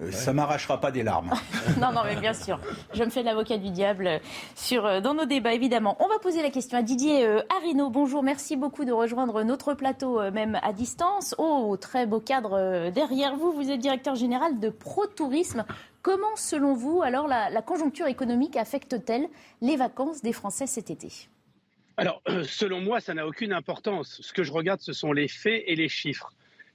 Euh, 0.00 0.10
ça 0.10 0.32
m'arrachera 0.32 0.78
pas 0.78 0.90
des 0.90 1.02
larmes. 1.02 1.32
non, 1.80 1.92
non, 1.92 2.02
mais 2.04 2.16
bien 2.16 2.34
sûr. 2.34 2.60
Je 2.92 3.02
me 3.02 3.08
fais 3.08 3.22
l'avocat 3.22 3.56
du 3.56 3.70
diable 3.70 4.20
sur, 4.54 4.84
euh, 4.84 5.00
dans 5.00 5.14
nos 5.14 5.24
débats, 5.24 5.54
évidemment. 5.54 5.96
On 6.00 6.08
va 6.08 6.18
poser 6.18 6.42
la 6.42 6.50
question 6.50 6.78
à 6.78 6.82
Didier 6.82 7.26
euh, 7.26 7.40
Arino. 7.56 7.88
Bonjour, 7.88 8.22
merci 8.22 8.56
beaucoup 8.56 8.84
de 8.84 8.92
rejoindre 8.92 9.42
notre 9.42 9.72
plateau, 9.74 10.20
même 10.30 10.58
à 10.62 10.72
distance. 10.72 11.34
Oh, 11.38 11.76
très 11.80 12.06
beau 12.06 12.20
cadre 12.20 12.90
derrière 12.90 13.36
vous. 13.36 13.52
Vous 13.52 13.70
êtes 13.70 13.80
directeur 13.80 14.14
général 14.14 14.60
de 14.60 14.68
Pro 14.68 15.06
Tourisme. 15.06 15.64
Comment, 16.02 16.36
selon 16.36 16.74
vous, 16.74 17.02
alors, 17.02 17.26
la, 17.26 17.48
la 17.50 17.62
conjoncture 17.62 18.06
économique 18.06 18.56
affecte-t-elle 18.56 19.26
les 19.62 19.76
vacances 19.76 20.22
des 20.22 20.32
Français 20.32 20.66
cet 20.66 20.90
été? 20.90 21.28
Alors, 21.96 22.22
selon 22.44 22.80
moi, 22.80 23.00
ça 23.00 23.14
n'a 23.14 23.26
aucune 23.26 23.52
importance. 23.54 24.20
Ce 24.20 24.32
que 24.34 24.42
je 24.42 24.52
regarde, 24.52 24.80
ce 24.80 24.92
sont 24.92 25.12
les 25.12 25.28
faits 25.28 25.64
et 25.66 25.74
les 25.74 25.88
chiffres. 25.88 26.30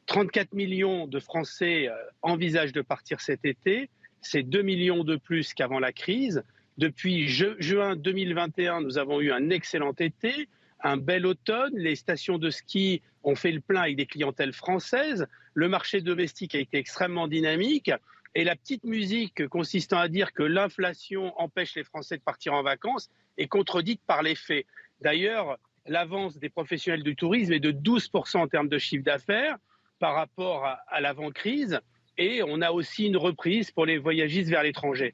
34 0.08 0.53
millions 0.53 1.08
de 1.08 1.20
Français 1.20 1.88
euh, 1.88 1.96
envisagent 2.22 2.74
de 2.74 2.81
partir 2.81 3.22
cet 3.22 3.46
été. 3.46 3.89
C'est 4.22 4.43
2 4.43 4.62
millions 4.62 5.03
de 5.03 5.15
plus 5.15 5.53
qu'avant 5.53 5.79
la 5.79 5.91
crise. 5.91 6.43
Depuis 6.77 7.27
juin 7.27 7.96
2021, 7.96 8.81
nous 8.81 8.98
avons 8.98 9.20
eu 9.22 9.31
un 9.31 9.50
excellent 9.50 9.93
été, 9.93 10.48
un 10.81 10.98
bel 10.98 11.25
automne. 11.25 11.74
Les 11.75 11.96
stations 11.96 12.38
de 12.38 12.50
ski 12.50 13.01
ont 13.24 13.36
fait 13.36 13.51
le 13.51 13.60
plein 13.60 13.81
avec 13.81 13.98
des 13.98 14.05
clientèles 14.05 14.53
françaises. 14.53 15.27
Le 15.53 15.67
marché 15.67 16.01
domestique 16.01 16.55
a 16.55 16.60
été 16.60 16.77
extrêmement 16.77 17.27
dynamique. 17.27 17.91
Et 18.34 18.43
la 18.43 18.55
petite 18.55 18.86
musique 18.86 19.48
consistant 19.48 20.00
à 20.00 20.08
dire 20.08 20.31
que 20.31 20.43
l'inflation 20.43 21.34
empêche 21.39 21.75
les 21.75 21.84
Français 21.84 22.17
de 22.17 22.24
partir 22.24 22.53
en 22.53 22.63
vacances 22.63 23.10
est 23.38 23.48
contredite 23.48 24.01
par 24.08 24.24
les 24.24 24.36
faits. 24.36 24.65
D'ailleurs, 25.01 25.58
l'avance 25.86 26.38
des 26.38 26.50
professionnels 26.50 27.03
du 27.03 27.15
tourisme 27.15 27.51
est 27.51 27.60
de 27.60 27.72
12% 27.72 28.38
en 28.38 28.48
termes 28.48 28.70
de 28.70 28.77
chiffre 28.77 29.03
d'affaires 29.03 29.58
par 30.01 30.15
rapport 30.15 30.65
à, 30.65 31.00
l'avant-crise 31.00 31.79
et 32.17 32.41
on 32.41 32.62
a 32.62 32.72
aussi 32.72 33.05
une 33.05 33.17
reprise 33.17 33.70
pour 33.70 33.86
les 33.86 34.00
voyagistes 34.00 34.50
vers 34.50 34.63
l'étranger. 34.63 35.13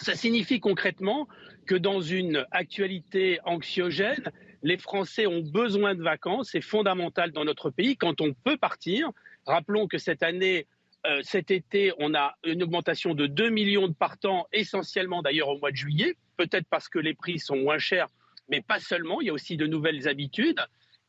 Ça 0.00 0.16
signifie 0.16 0.58
concrètement 0.58 1.28
que 1.64 1.76
dans 1.76 2.00
une 2.00 2.44
actualité 2.50 3.38
anxiogène, 3.44 4.32
les 4.64 4.78
Français 4.78 5.28
ont 5.28 5.42
besoin 5.42 5.94
de 5.94 6.02
vacances, 6.02 6.50
c'est 6.50 6.60
fondamental 6.60 7.30
dans 7.30 7.44
notre 7.44 7.70
pays 7.70 7.96
quand 7.96 8.20
on 8.20 8.34
peut 8.34 8.56
partir. 8.56 9.10
Rappelons 9.46 9.86
que 9.86 9.96
cette 9.96 10.24
année, 10.24 10.66
euh, 11.06 11.20
cet 11.22 11.52
été, 11.52 11.92
on 12.00 12.12
a 12.12 12.34
une 12.44 12.64
augmentation 12.64 13.14
de 13.14 13.28
2 13.28 13.50
millions 13.50 13.86
de 13.86 13.94
partants, 13.94 14.48
essentiellement 14.52 15.22
d'ailleurs 15.22 15.50
au 15.50 15.58
mois 15.58 15.70
de 15.70 15.76
juillet, 15.76 16.16
peut-être 16.36 16.66
parce 16.68 16.88
que 16.88 16.98
les 16.98 17.14
prix 17.14 17.38
sont 17.38 17.56
moins 17.56 17.78
chers, 17.78 18.08
mais 18.48 18.60
pas 18.60 18.80
seulement, 18.80 19.20
il 19.20 19.28
y 19.28 19.30
a 19.30 19.32
aussi 19.32 19.56
de 19.56 19.68
nouvelles 19.68 20.08
habitudes. 20.08 20.60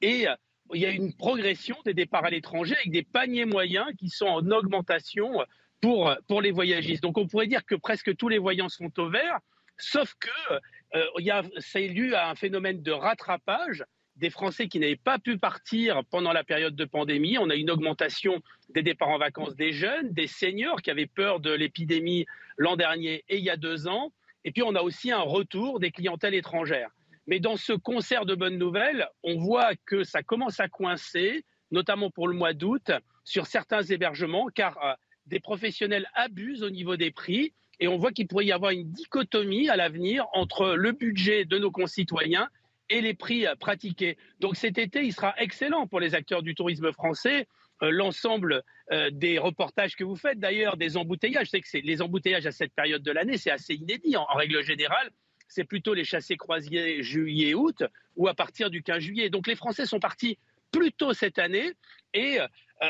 Et 0.04 0.28
il 0.74 0.82
y 0.82 0.86
a 0.86 0.92
une 0.92 1.14
progression 1.14 1.78
des 1.86 1.94
départs 1.94 2.26
à 2.26 2.30
l'étranger 2.30 2.76
avec 2.76 2.92
des 2.92 3.04
paniers 3.04 3.46
moyens 3.46 3.88
qui 3.98 4.10
sont 4.10 4.26
en 4.26 4.52
augmentation 4.52 5.44
pour, 5.82 6.16
pour 6.28 6.42
les 6.42 6.52
voyagistes. 6.52 7.04
Donc 7.04 7.18
on 7.18 7.28
pourrait 7.28 7.48
dire 7.48 7.66
que 7.66 7.76
presque 7.76 8.16
tous 8.16 8.30
les 8.30 8.38
voyants 8.38 8.70
sont 8.70 8.92
au 9.00 9.10
vert, 9.10 9.40
sauf 9.78 10.14
que 10.20 10.54
euh, 10.96 11.06
il 11.20 11.26
y 11.26 11.32
a, 11.32 11.44
ça 11.58 11.80
est 11.80 11.90
dû 11.90 12.16
à 12.16 12.30
un 12.30 12.36
phénomène 12.36 12.82
de 12.82 12.92
rattrapage 12.92 13.84
des 14.16 14.30
Français 14.30 14.68
qui 14.68 14.80
n'avaient 14.80 14.96
pas 14.96 15.20
pu 15.20 15.38
partir 15.38 16.02
pendant 16.10 16.34
la 16.34 16.44
période 16.44 16.76
de 16.76 16.86
pandémie. 16.86 17.38
On 17.38 17.50
a 17.50 17.56
une 17.56 17.70
augmentation 17.70 18.42
des 18.70 18.82
départs 18.82 19.10
en 19.10 19.20
vacances 19.20 19.56
des 19.56 19.72
jeunes, 19.72 20.12
des 20.12 20.28
seniors 20.28 20.82
qui 20.82 20.90
avaient 20.90 21.06
peur 21.06 21.40
de 21.40 21.52
l'épidémie 21.52 22.26
l'an 22.58 22.76
dernier 22.76 23.24
et 23.30 23.38
il 23.38 23.44
y 23.44 23.50
a 23.52 23.58
deux 23.58 23.88
ans. 23.88 24.12
Et 24.44 24.52
puis 24.52 24.64
on 24.64 24.76
a 24.76 24.82
aussi 24.82 25.12
un 25.12 25.22
retour 25.22 25.80
des 25.80 25.92
clientèles 25.92 26.34
étrangères. 26.34 26.90
Mais 27.28 27.42
dans 27.42 27.58
ce 27.58 27.74
concert 27.74 28.26
de 28.26 28.36
bonnes 28.36 28.58
nouvelles, 28.58 29.08
on 29.22 29.38
voit 29.38 29.76
que 29.86 30.04
ça 30.04 30.24
commence 30.24 30.62
à 30.62 30.70
coincer, 30.70 31.44
notamment 31.72 32.10
pour 32.10 32.30
le 32.30 32.34
mois 32.34 32.54
d'août, 32.54 32.90
sur 33.26 33.46
certains 33.46 33.84
hébergements, 33.84 34.48
car 34.48 34.78
euh, 34.84 34.94
des 35.26 35.42
professionnels 35.42 36.08
abusent 36.14 36.64
au 36.64 36.70
niveau 36.70 36.96
des 36.96 37.12
prix. 37.12 37.54
Et 37.82 37.90
on 37.90 37.98
voit 37.98 38.14
qu'il 38.14 38.28
pourrait 38.28 38.46
y 38.46 38.54
avoir 38.54 38.72
une 38.72 38.90
dichotomie 38.90 39.70
à 39.70 39.76
l'avenir 39.76 40.26
entre 40.34 40.76
le 40.76 40.94
budget 40.94 41.44
de 41.44 41.60
nos 41.60 41.70
concitoyens 41.70 42.48
et 42.90 43.02
les 43.02 43.14
prix 43.14 43.46
euh, 43.46 43.56
pratiqués. 43.56 44.18
Donc 44.40 44.56
cet 44.56 44.78
été, 44.78 45.04
il 45.04 45.12
sera 45.12 45.36
excellent 45.38 45.86
pour 45.86 46.00
les 46.00 46.16
acteurs 46.16 46.42
du 46.42 46.56
tourisme 46.56 46.94
français. 46.94 47.46
Euh, 47.84 47.92
l'ensemble 47.92 48.64
des 49.12 49.38
reportages 49.38 49.98
que 49.98 50.06
vous 50.06 50.16
faites, 50.16 50.40
d'ailleurs, 50.40 50.78
des 50.78 50.96
embouteillages. 50.96 51.50
Sais 51.50 51.60
que 51.60 51.68
c'est 51.68 51.82
les 51.82 52.02
embouteillages 52.02 52.46
à 52.46 52.54
cette 52.54 52.74
période 52.74 53.04
de 53.04 53.12
l'année, 53.12 53.38
c'est 53.38 53.52
assez 53.52 53.74
inédit 53.74 54.16
en, 54.16 54.24
règle 54.24 54.64
générale 54.64 55.12
c'est 55.48 55.64
plutôt 55.64 55.94
les 55.94 56.04
chassés 56.04 56.38
croisiers 56.38 57.04
juillet-août 57.04 57.84
ou 58.16 58.28
à 58.28 58.34
partir 58.34 58.70
du 58.70 58.84
15 58.84 59.00
juillet. 59.00 59.30
Donc 59.30 59.48
les 59.48 59.56
Français 59.56 59.86
sont 59.86 60.00
partis 60.00 60.38
plus 60.72 60.92
tôt 60.92 61.14
cette 61.14 61.40
année 61.40 61.74
et 62.14 62.40
euh, 62.40 62.48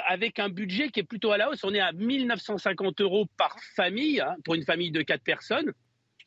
avec 0.08 0.40
un 0.40 0.50
budget 0.50 0.90
qui 0.90 1.00
est 1.00 1.04
plutôt 1.04 1.32
à 1.32 1.38
la 1.38 1.50
hausse. 1.50 1.64
On 1.64 1.74
est 1.74 1.80
à 1.80 1.92
1950 1.92 3.02
euros 3.02 3.26
par 3.38 3.58
famille 3.76 4.20
hein, 4.20 4.36
pour 4.44 4.56
une 4.56 4.64
famille 4.64 4.92
de 4.92 5.02
quatre 5.02 5.24
personnes. 5.24 5.74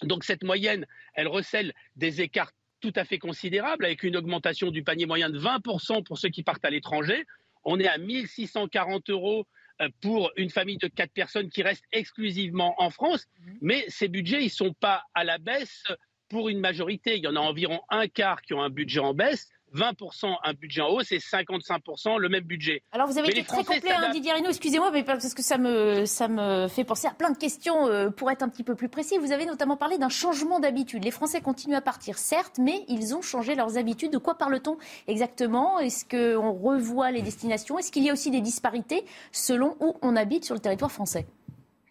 Donc 0.03 0.25
cette 0.25 0.45
moyenne, 0.45 0.87
elle 1.15 1.29
recèle 1.29 1.75
des 1.97 2.23
écarts 2.23 2.53
tout 2.81 2.93
à 2.97 3.05
fait 3.05 3.19
considérables 3.19 3.85
avec 3.85 4.03
une 4.03 4.17
augmentation 4.17 4.71
du 4.71 4.83
panier 4.83 5.07
moyen 5.07 5.29
de 5.29 5.39
20% 5.39 6.03
pour 6.05 6.19
ceux 6.19 6.31
qui 6.31 6.43
partent 6.43 6.65
à 6.65 6.71
l'étranger. 6.71 7.27
On 7.65 7.79
est 7.79 7.89
à 7.89 7.99
1640 7.99 9.11
euros 9.11 9.47
euh, 9.83 9.89
pour 10.01 10.33
une 10.37 10.49
famille 10.49 10.79
de 10.79 10.89
quatre 10.89 11.13
personnes 11.13 11.51
qui 11.51 11.63
reste 11.63 11.85
exclusivement 11.93 12.75
en 12.79 12.89
France. 12.89 13.27
Mmh. 13.39 13.53
Mais 13.61 13.85
ces 13.89 14.09
budgets, 14.09 14.41
ils 14.41 14.47
ne 14.47 14.51
sont 14.51 14.73
pas 14.73 15.05
à 15.15 15.25
la 15.25 15.37
baisse 15.37 15.85
pour 16.31 16.49
une 16.49 16.61
majorité. 16.61 17.17
Il 17.17 17.25
y 17.25 17.29
en 17.29 17.37
a 17.37 17.41
environ 17.41 17.81
un 17.91 18.07
quart 18.09 18.41
qui 18.41 18.55
ont 18.55 18.63
un 18.63 18.71
budget 18.71 19.01
en 19.01 19.13
baisse. 19.13 19.51
20% 19.75 20.35
un 20.43 20.53
budget 20.53 20.81
en 20.81 20.89
hausse 20.89 21.13
et 21.13 21.19
55% 21.19 22.19
le 22.19 22.29
même 22.29 22.43
budget. 22.43 22.83
Alors 22.93 23.07
vous 23.07 23.19
avez 23.19 23.31
été 23.31 23.45
très 23.45 23.63
complet, 23.63 23.93
hein, 23.93 24.11
Didier 24.11 24.33
Rino, 24.33 24.49
excusez-moi, 24.49 24.91
mais 24.91 25.05
parce 25.05 25.33
que 25.33 25.43
ça 25.43 25.59
me, 25.59 26.07
ça 26.07 26.27
me 26.27 26.67
fait 26.69 26.83
penser 26.83 27.07
à 27.07 27.13
plein 27.13 27.31
de 27.31 27.39
questions 27.39 27.87
euh, 27.87 28.11
pour 28.11 28.31
être 28.31 28.43
un 28.43 28.49
petit 28.49 28.65
peu 28.65 28.75
plus 28.75 28.89
précis. 28.89 29.17
Vous 29.19 29.31
avez 29.33 29.47
notamment 29.47 29.77
parlé 29.77 29.97
d'un 29.97 30.09
changement 30.09 30.59
d'habitude. 30.59 31.05
Les 31.05 31.11
Français 31.13 31.41
continuent 31.41 31.77
à 31.77 31.81
partir, 31.81 32.19
certes, 32.19 32.59
mais 32.59 32.85
ils 32.89 33.15
ont 33.15 33.23
changé 33.23 33.55
leurs 33.55 33.79
habitudes. 33.79 34.13
De 34.13 34.19
quoi 34.19 34.37
parle-t-on 34.37 34.77
exactement? 35.07 35.79
Est-ce 35.79 36.05
qu'on 36.05 36.53
revoit 36.53 37.13
les 37.13 37.23
destinations? 37.23 37.79
Est-ce 37.79 37.93
qu'il 37.93 38.03
y 38.05 38.11
a 38.11 38.13
aussi 38.13 38.33
des 38.33 38.41
disparités 38.41 39.05
selon 39.31 39.77
où 39.79 39.97
on 40.03 40.17
habite 40.17 40.45
sur 40.45 40.55
le 40.55 40.61
territoire 40.61 40.91
français? 40.91 41.27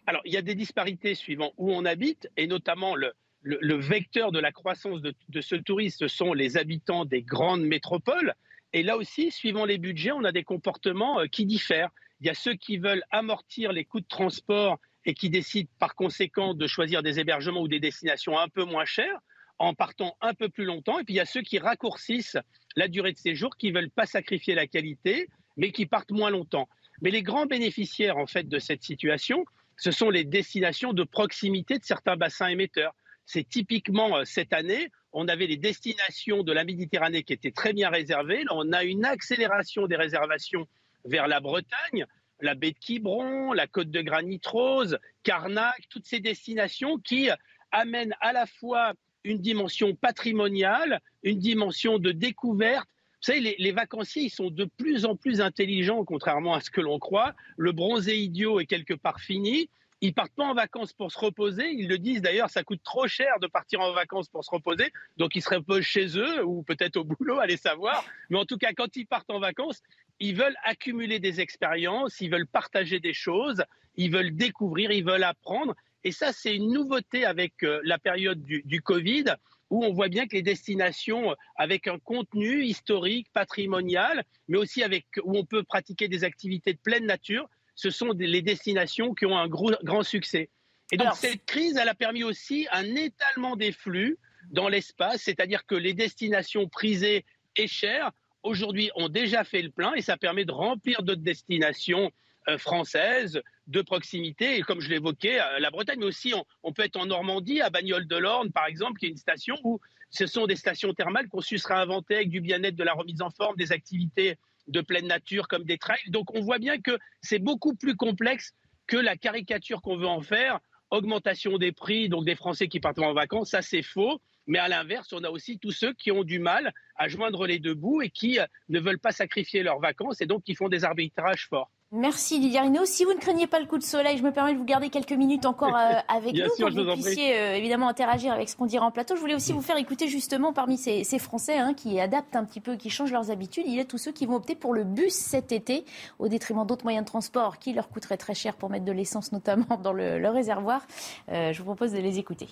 Alors 0.06 0.22
il 0.24 0.34
y 0.34 0.36
a 0.36 0.42
des 0.42 0.54
disparités 0.54 1.14
suivant 1.14 1.52
où 1.56 1.72
on 1.72 1.84
habite 1.84 2.28
et 2.36 2.46
notamment 2.46 2.96
le, 2.96 3.12
le, 3.42 3.76
vecteur 3.76 4.32
de 4.32 4.38
la 4.38 4.52
croissance 4.52 5.00
de, 5.00 5.40
ce 5.40 5.56
tourisme 5.56 6.08
sont 6.08 6.32
les 6.32 6.56
habitants 6.56 7.04
des 7.04 7.22
grandes 7.22 7.62
métropoles. 7.62 8.34
Et 8.72 8.82
là 8.82 8.96
aussi, 8.96 9.30
suivant 9.30 9.64
les 9.64 9.78
budgets, 9.78 10.12
on 10.12 10.24
a 10.24 10.32
des 10.32 10.44
comportements 10.44 11.20
euh, 11.20 11.26
qui 11.26 11.46
diffèrent. 11.46 11.90
Il 12.20 12.26
y 12.26 12.30
a 12.30 12.34
ceux 12.34 12.54
qui 12.54 12.78
veulent 12.78 13.02
amortir 13.10 13.72
les 13.72 13.84
coûts 13.84 14.00
de 14.00 14.06
transport 14.06 14.78
et 15.06 15.14
qui 15.14 15.30
décident 15.30 15.70
par 15.78 15.94
conséquent 15.94 16.54
de 16.54 16.66
choisir 16.66 17.02
des 17.02 17.18
hébergements 17.18 17.62
ou 17.62 17.68
des 17.68 17.80
destinations 17.80 18.38
un 18.38 18.48
peu 18.48 18.64
moins 18.64 18.84
chères 18.84 19.18
en 19.58 19.74
partant 19.74 20.16
un 20.20 20.34
peu 20.34 20.48
plus 20.48 20.64
longtemps. 20.64 20.98
Et 20.98 21.04
puis 21.04 21.14
il 21.14 21.16
y 21.16 21.20
a 21.20 21.26
ceux 21.26 21.42
qui 21.42 21.58
raccourcissent 21.58 22.38
la 22.76 22.88
durée 22.88 23.12
de 23.12 23.18
séjour, 23.18 23.56
qui 23.56 23.72
ne 23.72 23.78
veulent 23.78 23.90
pas 23.90 24.06
sacrifier 24.06 24.54
la 24.54 24.66
qualité, 24.66 25.28
mais 25.56 25.72
qui 25.72 25.86
partent 25.86 26.12
moins 26.12 26.30
longtemps. 26.30 26.68
Mais 27.02 27.10
les 27.10 27.22
grands 27.22 27.46
bénéficiaires 27.46 28.18
en 28.18 28.26
fait 28.26 28.48
de 28.48 28.58
cette 28.58 28.82
situation, 28.82 29.44
ce 29.76 29.90
sont 29.90 30.10
les 30.10 30.24
destinations 30.24 30.92
de 30.92 31.04
proximité 31.04 31.78
de 31.78 31.84
certains 31.84 32.16
bassins 32.16 32.48
émetteurs 32.48 32.94
c'est 33.32 33.48
typiquement 33.48 34.16
euh, 34.16 34.24
cette 34.24 34.52
année, 34.52 34.90
on 35.12 35.28
avait 35.28 35.46
les 35.46 35.56
destinations 35.56 36.42
de 36.42 36.52
la 36.52 36.64
Méditerranée 36.64 37.22
qui 37.22 37.32
étaient 37.32 37.52
très 37.52 37.72
bien 37.72 37.88
réservées. 37.88 38.42
Là, 38.44 38.52
on 38.52 38.72
a 38.72 38.82
une 38.82 39.04
accélération 39.04 39.86
des 39.86 39.96
réservations 39.96 40.66
vers 41.04 41.28
la 41.28 41.40
Bretagne, 41.40 42.06
la 42.40 42.54
baie 42.54 42.72
de 42.72 42.78
Quiberon, 42.78 43.52
la 43.52 43.66
côte 43.66 43.90
de 43.90 44.02
Granit 44.02 44.40
Rose, 44.44 44.98
Carnac, 45.22 45.80
toutes 45.90 46.06
ces 46.06 46.20
destinations 46.20 46.98
qui 46.98 47.28
amènent 47.70 48.14
à 48.20 48.32
la 48.32 48.46
fois 48.46 48.94
une 49.22 49.38
dimension 49.38 49.94
patrimoniale, 49.94 51.00
une 51.22 51.38
dimension 51.38 51.98
de 51.98 52.10
découverte, 52.10 52.88
savez, 53.20 53.54
les, 53.58 53.72
vacanciers, 53.72 54.24
ils 54.24 54.30
sont 54.30 54.50
de 54.50 54.64
plus 54.64 55.04
en 55.04 55.14
plus 55.14 55.40
intelligents, 55.40 56.04
contrairement 56.04 56.54
à 56.54 56.60
ce 56.60 56.70
que 56.70 56.80
l'on 56.80 56.98
croit. 56.98 57.34
Le 57.56 57.72
bronzé 57.72 58.18
idiot 58.18 58.60
est 58.60 58.66
quelque 58.66 58.94
part 58.94 59.20
fini. 59.20 59.68
Ils 60.02 60.14
partent 60.14 60.32
pas 60.34 60.44
en 60.44 60.54
vacances 60.54 60.92
pour 60.92 61.12
se 61.12 61.18
reposer. 61.18 61.70
Ils 61.70 61.88
le 61.88 61.98
disent 61.98 62.22
d'ailleurs, 62.22 62.48
ça 62.48 62.64
coûte 62.64 62.80
trop 62.82 63.06
cher 63.06 63.38
de 63.40 63.46
partir 63.46 63.80
en 63.80 63.92
vacances 63.92 64.28
pour 64.28 64.44
se 64.44 64.50
reposer. 64.50 64.92
Donc 65.18 65.36
ils 65.36 65.42
se 65.42 65.50
reposent 65.50 65.84
chez 65.84 66.16
eux 66.18 66.44
ou 66.44 66.62
peut-être 66.62 66.96
au 66.96 67.04
boulot, 67.04 67.38
allez 67.38 67.58
savoir. 67.58 68.04
Mais 68.30 68.38
en 68.38 68.46
tout 68.46 68.56
cas, 68.56 68.72
quand 68.72 68.96
ils 68.96 69.06
partent 69.06 69.30
en 69.30 69.40
vacances, 69.40 69.82
ils 70.18 70.34
veulent 70.34 70.56
accumuler 70.64 71.18
des 71.18 71.40
expériences, 71.40 72.20
ils 72.20 72.30
veulent 72.30 72.46
partager 72.46 73.00
des 73.00 73.12
choses, 73.12 73.62
ils 73.96 74.10
veulent 74.10 74.34
découvrir, 74.34 74.90
ils 74.90 75.04
veulent 75.04 75.24
apprendre. 75.24 75.74
Et 76.04 76.12
ça, 76.12 76.32
c'est 76.32 76.56
une 76.56 76.72
nouveauté 76.72 77.26
avec 77.26 77.62
euh, 77.62 77.80
la 77.84 77.98
période 77.98 78.42
du, 78.42 78.62
du 78.64 78.80
Covid 78.80 79.24
où 79.68 79.84
on 79.84 79.92
voit 79.92 80.08
bien 80.08 80.26
que 80.26 80.34
les 80.34 80.42
destinations 80.42 81.36
avec 81.56 81.86
un 81.86 81.98
contenu 81.98 82.64
historique, 82.64 83.28
patrimonial, 83.32 84.24
mais 84.48 84.58
aussi 84.58 84.82
avec 84.82 85.06
où 85.22 85.38
on 85.38 85.44
peut 85.44 85.62
pratiquer 85.62 86.08
des 86.08 86.24
activités 86.24 86.72
de 86.72 86.78
pleine 86.78 87.06
nature, 87.06 87.48
ce 87.80 87.88
sont 87.88 88.12
les 88.18 88.42
destinations 88.42 89.14
qui 89.14 89.24
ont 89.24 89.38
un 89.38 89.48
gros, 89.48 89.72
grand 89.82 90.02
succès. 90.02 90.50
Et 90.92 90.98
donc 90.98 91.14
cette 91.14 91.46
crise, 91.46 91.76
elle 91.76 91.88
a 91.88 91.94
permis 91.94 92.24
aussi 92.24 92.66
un 92.72 92.84
étalement 92.94 93.56
des 93.56 93.72
flux 93.72 94.18
dans 94.50 94.68
l'espace, 94.68 95.22
c'est-à-dire 95.22 95.64
que 95.64 95.74
les 95.74 95.94
destinations 95.94 96.68
prisées 96.68 97.24
et 97.56 97.66
chères, 97.66 98.10
aujourd'hui, 98.42 98.90
ont 98.96 99.08
déjà 99.08 99.44
fait 99.44 99.62
le 99.62 99.70
plein 99.70 99.94
et 99.94 100.02
ça 100.02 100.18
permet 100.18 100.44
de 100.44 100.52
remplir 100.52 101.02
d'autres 101.02 101.22
destinations 101.22 102.10
euh, 102.48 102.58
françaises 102.58 103.40
de 103.66 103.80
proximité. 103.80 104.56
Et 104.56 104.62
comme 104.62 104.80
je 104.80 104.90
l'évoquais, 104.90 105.40
euh, 105.40 105.58
la 105.58 105.70
Bretagne, 105.70 106.00
mais 106.00 106.06
aussi 106.06 106.34
on, 106.62 106.72
peut 106.72 106.82
être 106.82 106.96
en 106.96 107.06
Normandie, 107.06 107.62
à 107.62 107.70
Bagnoles 107.70 108.06
de 108.06 108.16
l'Orne, 108.16 108.50
par 108.50 108.66
exemple, 108.66 108.98
qui 108.98 109.06
est 109.06 109.10
une 109.10 109.16
station 109.16 109.56
où 109.64 109.80
ce 110.10 110.26
sont 110.26 110.46
des 110.46 110.56
stations 110.56 110.92
thermales 110.92 111.28
qu'on 111.28 111.40
su 111.40 111.56
sera 111.56 111.80
inventées 111.80 112.16
avec 112.16 112.30
du 112.30 112.40
bien-être, 112.40 112.76
de 112.76 112.84
la 112.84 112.94
remise 112.94 113.22
en 113.22 113.30
forme, 113.30 113.56
des 113.56 113.72
activités 113.72 114.36
de 114.70 114.80
pleine 114.80 115.06
nature 115.06 115.48
comme 115.48 115.64
des 115.64 115.78
trails. 115.78 115.98
Donc 116.08 116.34
on 116.34 116.40
voit 116.40 116.58
bien 116.58 116.80
que 116.80 116.98
c'est 117.22 117.38
beaucoup 117.38 117.74
plus 117.74 117.96
complexe 117.96 118.52
que 118.86 118.96
la 118.96 119.16
caricature 119.16 119.82
qu'on 119.82 119.96
veut 119.96 120.06
en 120.06 120.20
faire. 120.20 120.60
Augmentation 120.90 121.58
des 121.58 121.70
prix, 121.70 122.08
donc 122.08 122.24
des 122.24 122.34
Français 122.34 122.66
qui 122.66 122.80
partent 122.80 122.98
en 122.98 123.14
vacances, 123.14 123.50
ça 123.50 123.62
c'est 123.62 123.82
faux. 123.82 124.20
Mais 124.46 124.58
à 124.58 124.68
l'inverse, 124.68 125.12
on 125.12 125.22
a 125.22 125.30
aussi 125.30 125.58
tous 125.58 125.70
ceux 125.70 125.92
qui 125.94 126.10
ont 126.10 126.24
du 126.24 126.40
mal 126.40 126.72
à 126.96 127.06
joindre 127.06 127.46
les 127.46 127.60
deux 127.60 127.74
bouts 127.74 128.02
et 128.02 128.10
qui 128.10 128.40
euh, 128.40 128.46
ne 128.68 128.80
veulent 128.80 128.98
pas 128.98 129.12
sacrifier 129.12 129.62
leurs 129.62 129.78
vacances 129.78 130.20
et 130.20 130.26
donc 130.26 130.42
qui 130.42 130.54
font 130.54 130.68
des 130.68 130.84
arbitrages 130.84 131.46
forts. 131.46 131.70
Merci 131.92 132.38
Lydia 132.38 132.62
Rino. 132.62 132.84
Si 132.84 133.04
vous 133.04 133.12
ne 133.12 133.18
craignez 133.18 133.48
pas 133.48 133.58
le 133.58 133.66
coup 133.66 133.76
de 133.76 133.82
soleil, 133.82 134.16
je 134.16 134.22
me 134.22 134.30
permets 134.30 134.52
de 134.52 134.58
vous 134.58 134.64
garder 134.64 134.90
quelques 134.90 135.12
minutes 135.12 135.44
encore 135.44 135.76
euh, 135.76 135.94
avec 136.08 136.34
nous 136.34 136.48
pour 136.56 136.68
que 136.68 136.80
vous 136.80 136.92
puissiez 136.92 137.36
euh, 137.36 137.56
évidemment 137.56 137.88
interagir 137.88 138.32
avec 138.32 138.48
ce 138.48 138.54
qu'on 138.54 138.66
dira 138.66 138.86
en 138.86 138.92
plateau. 138.92 139.16
Je 139.16 139.20
voulais 139.20 139.34
aussi 139.34 139.52
vous 139.52 139.60
faire 139.60 139.76
écouter 139.76 140.06
justement 140.06 140.52
parmi 140.52 140.78
ces, 140.78 141.18
Français 141.18 141.58
hein, 141.58 141.74
qui 141.74 141.98
adaptent 141.98 142.36
un 142.36 142.44
petit 142.44 142.60
peu, 142.60 142.76
qui 142.76 142.90
changent 142.90 143.10
leurs 143.10 143.32
habitudes. 143.32 143.64
Il 143.66 143.74
y 143.74 143.80
a 143.80 143.84
tous 143.84 143.98
ceux 143.98 144.12
qui 144.12 144.24
vont 144.24 144.36
opter 144.36 144.54
pour 144.54 144.72
le 144.72 144.84
bus 144.84 145.14
cet 145.14 145.50
été 145.50 145.84
au 146.20 146.28
détriment 146.28 146.64
d'autres 146.64 146.84
moyens 146.84 147.04
de 147.04 147.10
transport 147.10 147.58
qui 147.58 147.72
leur 147.72 147.88
coûteraient 147.88 148.16
très 148.16 148.34
cher 148.34 148.54
pour 148.54 148.70
mettre 148.70 148.84
de 148.84 148.92
l'essence 148.92 149.32
notamment 149.32 149.76
dans 149.82 149.92
le, 149.92 150.28
réservoir. 150.28 150.86
Euh, 151.30 151.52
je 151.52 151.58
vous 151.58 151.64
propose 151.64 151.90
de 151.90 151.98
les 151.98 152.20
écouter. 152.20 152.46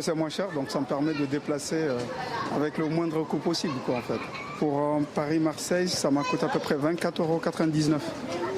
C'est 0.00 0.14
moins 0.14 0.30
cher, 0.30 0.48
donc 0.54 0.70
ça 0.70 0.80
me 0.80 0.86
permet 0.86 1.12
de 1.12 1.26
déplacer 1.26 1.76
euh, 1.76 1.98
avec 2.56 2.78
le 2.78 2.88
moindre 2.88 3.22
coût 3.24 3.36
possible, 3.36 3.74
quoi, 3.84 3.96
en 3.96 4.00
fait. 4.00 4.18
Pour 4.58 4.78
euh, 4.78 5.00
Paris-Marseille, 5.14 5.88
ça 5.88 6.10
m'a 6.10 6.22
coûté 6.22 6.46
à 6.46 6.48
peu 6.48 6.58
près 6.58 6.76
24,99 6.76 7.20
euros. 7.20 7.40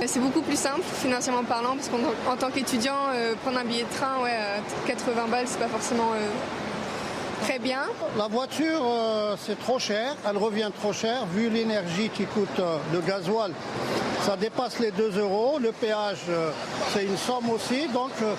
C'est 0.06 0.20
beaucoup 0.20 0.42
plus 0.42 0.58
simple, 0.58 0.82
financièrement 0.82 1.42
parlant, 1.42 1.74
parce 1.74 1.88
qu'en 1.88 2.36
tant 2.36 2.50
qu'étudiant, 2.50 2.94
euh, 3.12 3.34
prendre 3.42 3.58
un 3.58 3.64
billet 3.64 3.82
de 3.82 3.96
train, 3.96 4.22
ouais, 4.22 4.38
80 4.86 5.26
balles, 5.30 5.46
c'est 5.46 5.58
pas 5.58 5.68
forcément 5.68 6.10
très 7.42 7.58
bien. 7.58 7.80
La 8.16 8.28
voiture, 8.28 8.82
c'est 9.44 9.58
trop 9.58 9.80
cher, 9.80 10.14
elle 10.28 10.36
revient 10.36 10.70
trop 10.78 10.92
cher, 10.92 11.26
vu 11.34 11.50
l'énergie 11.50 12.08
qui 12.10 12.24
coûte 12.24 12.60
le 12.92 13.00
gasoil 13.00 13.52
ça 14.22 14.36
dépasse 14.36 14.78
les 14.78 14.92
2 14.92 15.18
euros. 15.18 15.58
Le 15.60 15.72
péage, 15.72 16.18
euh, 16.28 16.50
c'est 16.92 17.04
une 17.04 17.16
somme 17.16 17.50
aussi. 17.50 17.88
Donc, 17.88 18.12
euh, 18.22 18.34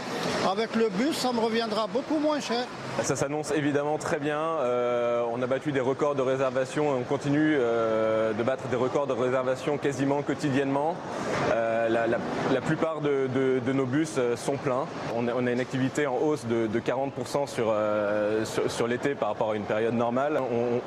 avec 0.49 0.75
le 0.75 0.89
bus, 0.89 1.17
ça 1.17 1.33
me 1.33 1.39
reviendra 1.39 1.87
beaucoup 1.87 2.19
moins 2.19 2.39
cher. 2.39 2.65
Ça 3.01 3.15
s'annonce 3.15 3.51
évidemment 3.51 3.97
très 3.97 4.19
bien. 4.19 4.39
Euh, 4.39 5.23
on 5.31 5.41
a 5.41 5.47
battu 5.47 5.71
des 5.71 5.79
records 5.79 6.15
de 6.15 6.21
réservation 6.21 6.85
et 6.85 6.99
on 6.99 7.03
continue 7.03 7.55
de 7.55 8.43
battre 8.43 8.67
des 8.67 8.75
records 8.75 9.07
de 9.07 9.13
réservation 9.13 9.77
quasiment 9.77 10.21
quotidiennement. 10.21 10.95
La, 11.89 12.61
plupart 12.61 13.01
de, 13.01 13.71
nos 13.73 13.85
bus 13.85 14.19
sont 14.35 14.57
pleins. 14.57 14.85
On, 15.15 15.27
a 15.27 15.51
une 15.51 15.59
activité 15.59 16.07
en 16.07 16.17
hausse 16.17 16.45
de, 16.45 16.79
40% 16.79 17.47
sur, 17.47 17.73
sur, 18.69 18.87
l'été 18.87 19.15
par 19.15 19.29
rapport 19.29 19.51
à 19.51 19.55
une 19.55 19.63
période 19.63 19.93
normale. 19.93 20.39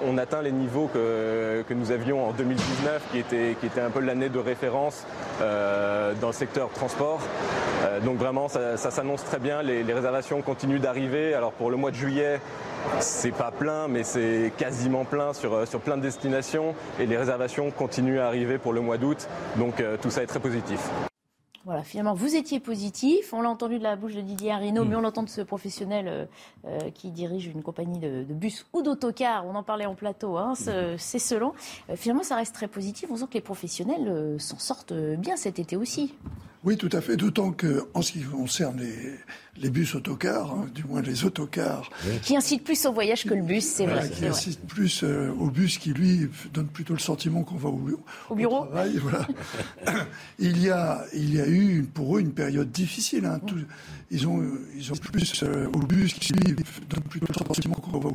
On, 0.06 0.18
atteint 0.18 0.42
les 0.42 0.52
niveaux 0.52 0.88
que, 0.92 1.64
nous 1.70 1.92
avions 1.92 2.28
en 2.28 2.32
2019, 2.32 3.02
qui 3.12 3.18
était, 3.18 3.56
qui 3.60 3.66
était 3.66 3.80
un 3.80 3.90
peu 3.90 4.00
l'année 4.00 4.28
de 4.28 4.38
référence 4.38 5.04
euh, 5.40 6.14
dans 6.20 6.28
le 6.28 6.32
secteur 6.32 6.70
transport. 6.70 7.20
Euh, 7.84 8.00
donc 8.00 8.16
vraiment, 8.16 8.48
ça, 8.48 8.76
s'annonce 8.76 9.24
très 9.24 9.38
bien. 9.38 9.62
Les, 9.62 9.82
réservations 9.92 10.42
continuent 10.42 10.80
d'arriver. 10.80 11.34
Alors 11.34 11.52
pour 11.52 11.70
le 11.70 11.76
mois 11.76 11.90
de 11.90 11.96
juillet, 11.96 12.40
c'est 13.00 13.32
pas 13.32 13.50
plein, 13.50 13.88
mais 13.88 14.04
c'est 14.04 14.52
quasiment 14.56 15.04
plein 15.04 15.32
sur, 15.32 15.52
euh, 15.52 15.66
sur 15.66 15.80
plein 15.80 15.96
de 15.96 16.02
destinations. 16.02 16.74
Et 16.98 17.06
les 17.06 17.16
réservations 17.16 17.70
continuent 17.70 18.20
à 18.20 18.26
arriver 18.26 18.58
pour 18.58 18.72
le 18.72 18.80
mois 18.80 18.98
d'août. 18.98 19.28
Donc 19.56 19.82
tout 20.02 20.10
ça 20.10 20.22
est 20.22 20.26
très 20.26 20.40
positif. 20.40 20.80
Voilà, 21.66 21.82
finalement, 21.82 22.14
vous 22.14 22.36
étiez 22.36 22.60
positif. 22.60 23.32
On 23.32 23.42
l'a 23.42 23.50
entendu 23.50 23.78
de 23.78 23.82
la 23.82 23.96
bouche 23.96 24.14
de 24.14 24.20
Didier 24.20 24.52
Arino, 24.52 24.84
mm. 24.84 24.88
mais 24.88 24.94
on 24.94 25.00
l'entend 25.00 25.24
de 25.24 25.28
ce 25.28 25.40
professionnel 25.40 26.06
euh, 26.06 26.26
euh, 26.64 26.90
qui 26.94 27.10
dirige 27.10 27.48
une 27.48 27.64
compagnie 27.64 27.98
de, 27.98 28.22
bus 28.22 28.64
ou 28.72 28.82
d'autocar. 28.82 29.44
On 29.48 29.56
en 29.56 29.64
parlait 29.64 29.84
en 29.84 29.96
plateau, 29.96 30.36
hein, 30.36 30.52
mm. 30.52 30.96
c'est 30.96 31.18
selon. 31.18 31.54
Euh, 31.90 31.96
finalement, 31.96 32.22
ça 32.22 32.36
reste 32.36 32.54
très 32.54 32.68
positif. 32.68 33.08
On 33.10 33.16
sent 33.16 33.26
que 33.28 33.34
les 33.34 33.40
professionnels 33.40 34.36
s'en 34.38 34.60
sortent 34.60 34.92
bien 34.92 35.36
cet 35.36 35.58
été 35.58 35.74
aussi. 35.76 36.14
Oui, 36.66 36.76
tout 36.76 36.90
à 36.90 37.00
fait. 37.00 37.16
D'autant 37.16 37.52
qu'en 37.52 38.02
ce 38.02 38.10
qui 38.10 38.22
concerne 38.22 38.82
les, 39.56 39.70
bus 39.70 39.94
autocars, 39.94 40.50
hein, 40.50 40.66
du 40.74 40.82
moins 40.82 41.00
les 41.00 41.24
autocars. 41.24 41.88
Qui 42.22 42.36
incitent 42.36 42.64
plus 42.64 42.84
au 42.86 42.92
voyage 42.92 43.22
que 43.22 43.34
le 43.34 43.42
bus, 43.42 43.64
c'est 43.64 43.86
vrai. 43.86 44.10
Qui 44.10 44.26
incitent 44.26 44.66
plus 44.66 45.04
euh, 45.04 45.30
au 45.38 45.48
bus 45.48 45.78
qui, 45.78 45.92
lui, 45.92 46.28
donne 46.52 46.66
plutôt 46.66 46.94
le 46.94 46.98
sentiment 46.98 47.44
qu'on 47.44 47.54
va 47.54 47.68
au, 47.68 48.34
bureau. 48.34 48.64
travail, 48.64 48.96
voilà. 49.00 49.28
il, 50.40 50.60
y 50.60 50.68
a, 50.68 51.04
il 51.14 51.34
y 51.36 51.40
a 51.40 51.46
eu 51.46 51.84
pour 51.84 52.16
eux 52.16 52.20
une 52.20 52.32
période 52.32 52.72
difficile. 52.72 53.26
Hein. 53.26 53.40
ils, 54.10 54.26
ont, 54.26 54.42
ils 54.76 54.90
ont 54.90 54.96
plus 54.96 55.44
euh, 55.44 55.68
au 55.68 55.78
bus 55.78 56.14
qui, 56.14 56.32
lui, 56.32 56.56
donne 56.90 57.04
plutôt 57.04 57.26
le 57.28 57.46
sentiment 57.46 57.76
qu'on 57.76 58.00
va 58.00 58.08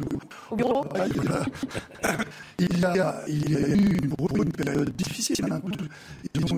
au, 0.51 0.55
bureau. 0.57 0.83
Travail, 0.83 1.13
il, 2.59 2.79
y 2.79 2.83
a, 2.83 3.21
il 3.29 3.49
y 3.49 3.55
a 3.55 3.69
eu 3.69 3.95
pour 4.09 4.27
eux 4.35 4.43
une 4.43 4.51
période 4.51 4.93
difficile. 4.93 5.45
Hein. 5.49 5.61
Ils 6.35 6.53
ont, 6.53 6.57